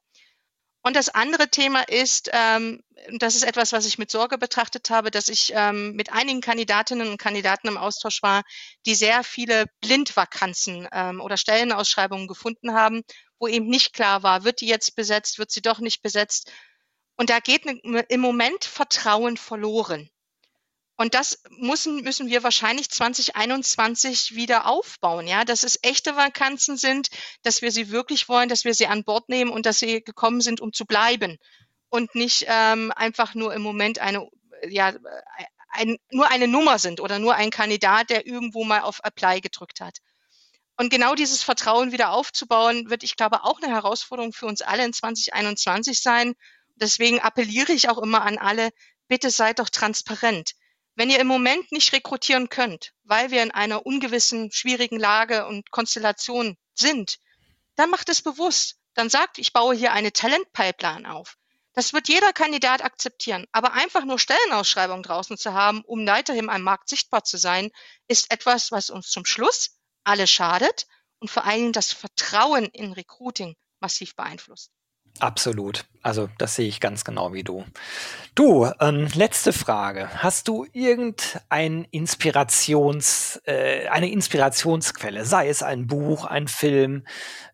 Und 0.82 0.96
das 0.96 1.10
andere 1.10 1.48
Thema 1.48 1.82
ist, 1.82 2.30
ähm, 2.32 2.82
das 3.18 3.34
ist 3.34 3.44
etwas, 3.44 3.72
was 3.72 3.86
ich 3.86 3.98
mit 3.98 4.10
Sorge 4.10 4.38
betrachtet 4.38 4.88
habe, 4.88 5.10
dass 5.10 5.28
ich 5.28 5.52
ähm, 5.54 5.92
mit 5.92 6.12
einigen 6.12 6.40
Kandidatinnen 6.40 7.08
und 7.08 7.18
Kandidaten 7.18 7.68
im 7.68 7.76
Austausch 7.76 8.22
war, 8.22 8.42
die 8.86 8.94
sehr 8.94 9.22
viele 9.22 9.66
Blindvakanzen 9.80 10.88
ähm, 10.92 11.20
oder 11.20 11.36
Stellenausschreibungen 11.36 12.28
gefunden 12.28 12.72
haben, 12.72 13.02
wo 13.38 13.46
eben 13.46 13.66
nicht 13.66 13.92
klar 13.92 14.22
war, 14.22 14.44
wird 14.44 14.60
die 14.60 14.68
jetzt 14.68 14.96
besetzt, 14.96 15.38
wird 15.38 15.50
sie 15.50 15.62
doch 15.62 15.80
nicht 15.80 16.02
besetzt. 16.02 16.50
Und 17.16 17.28
da 17.28 17.40
geht 17.40 17.66
im 17.66 18.20
Moment 18.20 18.64
Vertrauen 18.64 19.36
verloren. 19.36 20.10
Und 21.00 21.14
das 21.14 21.42
müssen, 21.48 22.02
müssen 22.02 22.28
wir 22.28 22.42
wahrscheinlich 22.42 22.90
2021 22.90 24.34
wieder 24.34 24.66
aufbauen, 24.66 25.26
ja, 25.26 25.46
dass 25.46 25.62
es 25.62 25.78
echte 25.80 26.14
Vakanzen 26.14 26.76
sind, 26.76 27.08
dass 27.42 27.62
wir 27.62 27.72
sie 27.72 27.88
wirklich 27.88 28.28
wollen, 28.28 28.50
dass 28.50 28.66
wir 28.66 28.74
sie 28.74 28.86
an 28.86 29.04
Bord 29.04 29.30
nehmen 29.30 29.50
und 29.50 29.64
dass 29.64 29.78
sie 29.78 30.02
gekommen 30.02 30.42
sind, 30.42 30.60
um 30.60 30.74
zu 30.74 30.84
bleiben 30.84 31.38
und 31.88 32.14
nicht 32.14 32.44
ähm, 32.48 32.92
einfach 32.94 33.34
nur 33.34 33.54
im 33.54 33.62
Moment 33.62 33.98
eine, 33.98 34.28
ja, 34.68 34.92
ein, 35.70 35.96
nur 36.10 36.30
eine 36.30 36.48
Nummer 36.48 36.78
sind 36.78 37.00
oder 37.00 37.18
nur 37.18 37.34
ein 37.34 37.48
Kandidat, 37.48 38.10
der 38.10 38.26
irgendwo 38.26 38.64
mal 38.64 38.82
auf 38.82 39.00
Apply 39.02 39.40
gedrückt 39.40 39.80
hat. 39.80 40.00
Und 40.76 40.90
genau 40.90 41.14
dieses 41.14 41.42
Vertrauen 41.42 41.92
wieder 41.92 42.10
aufzubauen, 42.10 42.90
wird, 42.90 43.04
ich 43.04 43.16
glaube, 43.16 43.44
auch 43.44 43.62
eine 43.62 43.72
Herausforderung 43.72 44.34
für 44.34 44.44
uns 44.44 44.60
alle 44.60 44.84
in 44.84 44.92
2021 44.92 46.02
sein. 46.02 46.34
Deswegen 46.74 47.20
appelliere 47.20 47.72
ich 47.72 47.88
auch 47.88 48.02
immer 48.02 48.20
an 48.20 48.36
alle, 48.36 48.68
bitte 49.08 49.30
seid 49.30 49.60
doch 49.60 49.70
transparent. 49.70 50.52
Wenn 50.94 51.10
ihr 51.10 51.20
im 51.20 51.26
Moment 51.26 51.72
nicht 51.72 51.92
rekrutieren 51.92 52.48
könnt, 52.48 52.92
weil 53.04 53.30
wir 53.30 53.42
in 53.42 53.50
einer 53.50 53.86
ungewissen, 53.86 54.50
schwierigen 54.52 54.98
Lage 54.98 55.46
und 55.46 55.70
Konstellation 55.70 56.56
sind, 56.74 57.18
dann 57.76 57.90
macht 57.90 58.08
es 58.08 58.22
bewusst. 58.22 58.76
Dann 58.94 59.08
sagt, 59.08 59.38
ich 59.38 59.52
baue 59.52 59.74
hier 59.74 59.92
eine 59.92 60.12
Talentpipeline 60.12 61.10
auf. 61.10 61.36
Das 61.72 61.92
wird 61.92 62.08
jeder 62.08 62.32
Kandidat 62.32 62.82
akzeptieren. 62.82 63.46
Aber 63.52 63.72
einfach 63.72 64.04
nur 64.04 64.18
Stellenausschreibungen 64.18 65.04
draußen 65.04 65.38
zu 65.38 65.54
haben, 65.54 65.82
um 65.84 66.06
weiterhin 66.06 66.50
am 66.50 66.62
Markt 66.62 66.88
sichtbar 66.88 67.24
zu 67.24 67.36
sein, 67.36 67.70
ist 68.08 68.30
etwas, 68.32 68.72
was 68.72 68.90
uns 68.90 69.08
zum 69.08 69.24
Schluss 69.24 69.78
alle 70.04 70.26
schadet 70.26 70.86
und 71.20 71.30
vor 71.30 71.44
allem 71.44 71.72
das 71.72 71.92
Vertrauen 71.92 72.66
in 72.66 72.92
Recruiting 72.92 73.56
massiv 73.78 74.16
beeinflusst. 74.16 74.72
Absolut. 75.18 75.84
Also 76.02 76.30
das 76.38 76.56
sehe 76.56 76.68
ich 76.68 76.80
ganz 76.80 77.04
genau 77.04 77.34
wie 77.34 77.44
du. 77.44 77.64
Du, 78.34 78.70
ähm, 78.80 79.08
letzte 79.14 79.52
Frage. 79.52 80.08
Hast 80.22 80.48
du 80.48 80.66
irgendein 80.72 81.84
Inspirations, 81.90 83.38
äh, 83.44 83.86
eine 83.88 84.10
Inspirationsquelle, 84.10 85.26
sei 85.26 85.48
es 85.48 85.62
ein 85.62 85.86
Buch, 85.86 86.24
ein 86.24 86.48
Film, 86.48 87.04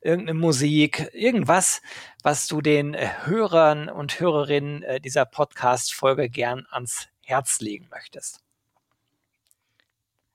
irgendeine 0.00 0.38
Musik, 0.38 1.10
irgendwas, 1.12 1.82
was 2.22 2.46
du 2.46 2.60
den 2.60 2.94
äh, 2.94 3.08
Hörern 3.24 3.88
und 3.88 4.20
Hörerinnen 4.20 4.82
äh, 4.84 5.00
dieser 5.00 5.24
Podcast-Folge 5.24 6.30
gern 6.30 6.66
ans 6.70 7.08
Herz 7.22 7.58
legen 7.58 7.88
möchtest? 7.90 8.40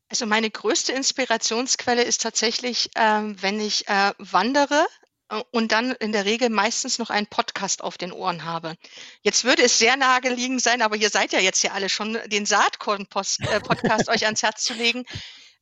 Also 0.10 0.26
meine 0.26 0.50
größte 0.50 0.92
Inspirationsquelle 0.92 2.04
ist 2.04 2.22
tatsächlich, 2.22 2.90
ähm, 2.96 3.42
wenn 3.42 3.62
ich 3.62 3.88
äh, 3.88 4.12
wandere 4.18 4.86
und 5.52 5.72
dann 5.72 5.92
in 5.92 6.12
der 6.12 6.26
Regel 6.26 6.50
meistens 6.50 7.00
noch 7.00 7.10
einen 7.10 7.28
Podcast 7.28 7.84
auf 7.84 7.98
den 7.98 8.12
Ohren 8.12 8.44
habe. 8.44 8.76
Jetzt 9.22 9.44
würde 9.44 9.64
es 9.64 9.78
sehr 9.78 9.96
naheliegend 9.96 10.62
sein, 10.62 10.82
aber 10.82 10.96
ihr 10.98 11.10
seid 11.10 11.32
ja 11.32 11.40
jetzt 11.40 11.64
ja 11.64 11.72
alle 11.72 11.90
schon, 11.90 12.20
den 12.28 12.46
Saatkorn-Podcast 12.46 14.08
äh, 14.08 14.12
euch 14.12 14.26
ans 14.26 14.44
Herz 14.44 14.64
zu 14.64 14.74
legen. 14.74 15.06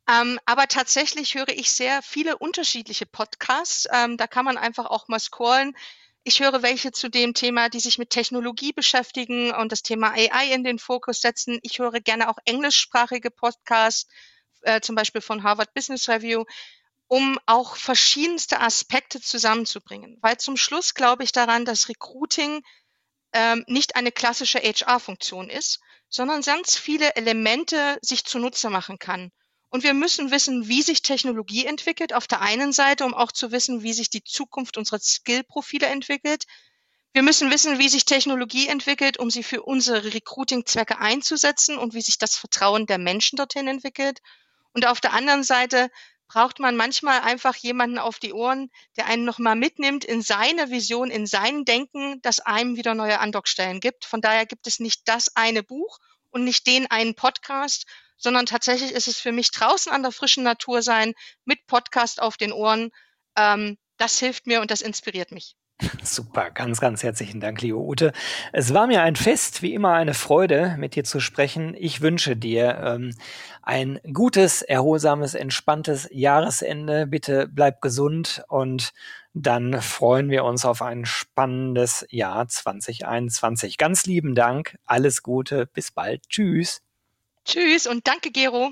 Ähm, 0.09 0.39
aber 0.45 0.67
tatsächlich 0.67 1.35
höre 1.35 1.49
ich 1.49 1.71
sehr 1.71 2.01
viele 2.01 2.37
unterschiedliche 2.37 3.05
Podcasts. 3.05 3.87
Ähm, 3.91 4.17
da 4.17 4.25
kann 4.25 4.45
man 4.45 4.57
einfach 4.57 4.87
auch 4.87 5.07
mal 5.07 5.19
scrollen. 5.19 5.75
Ich 6.23 6.39
höre 6.41 6.63
welche 6.63 6.91
zu 6.91 7.09
dem 7.09 7.33
Thema, 7.33 7.69
die 7.69 7.79
sich 7.79 7.97
mit 7.97 8.09
Technologie 8.09 8.73
beschäftigen 8.73 9.51
und 9.51 9.71
das 9.71 9.83
Thema 9.83 10.13
AI 10.13 10.51
in 10.53 10.63
den 10.63 10.79
Fokus 10.79 11.21
setzen. 11.21 11.59
Ich 11.61 11.79
höre 11.79 11.99
gerne 11.99 12.29
auch 12.29 12.37
englischsprachige 12.45 13.29
Podcasts, 13.31 14.07
äh, 14.61 14.81
zum 14.81 14.95
Beispiel 14.95 15.21
von 15.21 15.43
Harvard 15.43 15.73
Business 15.73 16.09
Review 16.09 16.43
um 17.09 17.39
auch 17.47 17.75
verschiedenste 17.75 18.61
Aspekte 18.61 19.19
zusammenzubringen. 19.19 20.17
Weil 20.21 20.37
zum 20.37 20.55
Schluss 20.55 20.93
glaube 20.93 21.23
ich 21.23 21.31
daran, 21.31 21.65
dass 21.65 21.89
Recruiting 21.89 22.61
ähm, 23.33 23.65
nicht 23.67 23.95
eine 23.95 24.11
klassische 24.11 24.59
HR-Funktion 24.59 25.49
ist, 25.49 25.79
sondern 26.07 26.41
ganz 26.43 26.77
viele 26.77 27.15
Elemente 27.15 27.97
sich 28.03 28.25
zunutze 28.25 28.69
machen 28.69 28.99
kann. 28.99 29.31
Und 29.69 29.83
wir 29.83 29.95
müssen 29.95 30.29
wissen, 30.29 30.67
wie 30.67 30.83
sich 30.83 31.01
Technologie 31.01 31.65
entwickelt, 31.65 32.13
auf 32.13 32.27
der 32.27 32.41
einen 32.41 32.73
Seite, 32.73 33.05
um 33.05 33.15
auch 33.15 33.31
zu 33.31 33.51
wissen, 33.51 33.81
wie 33.81 33.93
sich 33.93 34.11
die 34.11 34.23
Zukunft 34.23 34.77
unserer 34.77 34.99
Skill-Profile 34.99 35.87
entwickelt. 35.87 36.45
Wir 37.13 37.23
müssen 37.23 37.49
wissen, 37.49 37.79
wie 37.79 37.89
sich 37.89 38.05
Technologie 38.05 38.67
entwickelt, 38.67 39.17
um 39.17 39.31
sie 39.31 39.43
für 39.43 39.63
unsere 39.63 40.13
Recruiting-Zwecke 40.13 40.99
einzusetzen 40.99 41.77
und 41.79 41.95
wie 41.95 42.01
sich 42.01 42.19
das 42.19 42.35
Vertrauen 42.35 42.85
der 42.85 42.99
Menschen 42.99 43.37
dorthin 43.37 43.67
entwickelt. 43.67 44.19
Und 44.73 44.85
auf 44.85 45.01
der 45.01 45.13
anderen 45.13 45.43
Seite 45.43 45.89
braucht 46.29 46.59
man 46.59 46.77
manchmal 46.77 47.21
einfach 47.21 47.55
jemanden 47.55 47.97
auf 47.97 48.19
die 48.19 48.33
Ohren, 48.33 48.69
der 48.95 49.07
einen 49.07 49.25
nochmal 49.25 49.55
mitnimmt 49.55 50.05
in 50.05 50.21
seine 50.21 50.69
Vision, 50.69 51.09
in 51.09 51.25
sein 51.25 51.65
Denken, 51.65 52.21
das 52.21 52.39
einem 52.39 52.77
wieder 52.77 52.93
neue 52.93 53.19
Andockstellen 53.19 53.79
gibt. 53.81 54.05
Von 54.05 54.21
daher 54.21 54.45
gibt 54.45 54.67
es 54.67 54.79
nicht 54.79 55.01
das 55.07 55.35
eine 55.35 55.63
Buch 55.63 55.97
und 56.29 56.43
nicht 56.43 56.67
den 56.67 56.89
einen 56.89 57.15
Podcast, 57.15 57.85
sondern 58.15 58.45
tatsächlich 58.45 58.91
ist 58.91 59.07
es 59.07 59.17
für 59.17 59.31
mich 59.31 59.51
draußen 59.51 59.91
an 59.91 60.03
der 60.03 60.11
frischen 60.11 60.43
Natur 60.43 60.83
sein, 60.83 61.13
mit 61.45 61.65
Podcast 61.65 62.21
auf 62.21 62.37
den 62.37 62.53
Ohren. 62.53 62.91
Ähm, 63.35 63.77
das 63.97 64.19
hilft 64.19 64.45
mir 64.45 64.61
und 64.61 64.69
das 64.71 64.81
inspiriert 64.81 65.31
mich. 65.31 65.55
Super, 66.03 66.51
ganz, 66.51 66.81
ganz 66.81 67.03
herzlichen 67.03 67.39
Dank, 67.39 67.61
liebe 67.61 67.77
Ute. 67.77 68.11
Es 68.51 68.73
war 68.73 68.87
mir 68.87 69.01
ein 69.01 69.15
Fest, 69.15 69.61
wie 69.61 69.73
immer 69.73 69.93
eine 69.93 70.13
Freude, 70.13 70.75
mit 70.77 70.95
dir 70.95 71.03
zu 71.03 71.19
sprechen. 71.19 71.73
Ich 71.77 72.01
wünsche 72.01 72.35
dir 72.35 72.77
ähm, 72.83 73.15
ein 73.61 73.99
gutes, 74.13 74.61
erholsames, 74.61 75.35
entspanntes 75.35 76.09
Jahresende. 76.11 77.07
Bitte 77.07 77.47
bleib 77.47 77.81
gesund 77.81 78.43
und 78.49 78.91
dann 79.33 79.81
freuen 79.81 80.29
wir 80.29 80.43
uns 80.43 80.65
auf 80.65 80.81
ein 80.81 81.05
spannendes 81.05 82.05
Jahr 82.09 82.47
2021. 82.47 83.77
Ganz 83.77 84.05
lieben 84.05 84.35
Dank, 84.35 84.77
alles 84.85 85.23
Gute, 85.23 85.65
bis 85.65 85.91
bald. 85.91 86.27
Tschüss. 86.27 86.81
Tschüss 87.45 87.87
und 87.87 88.05
danke, 88.05 88.31
Gero. 88.31 88.71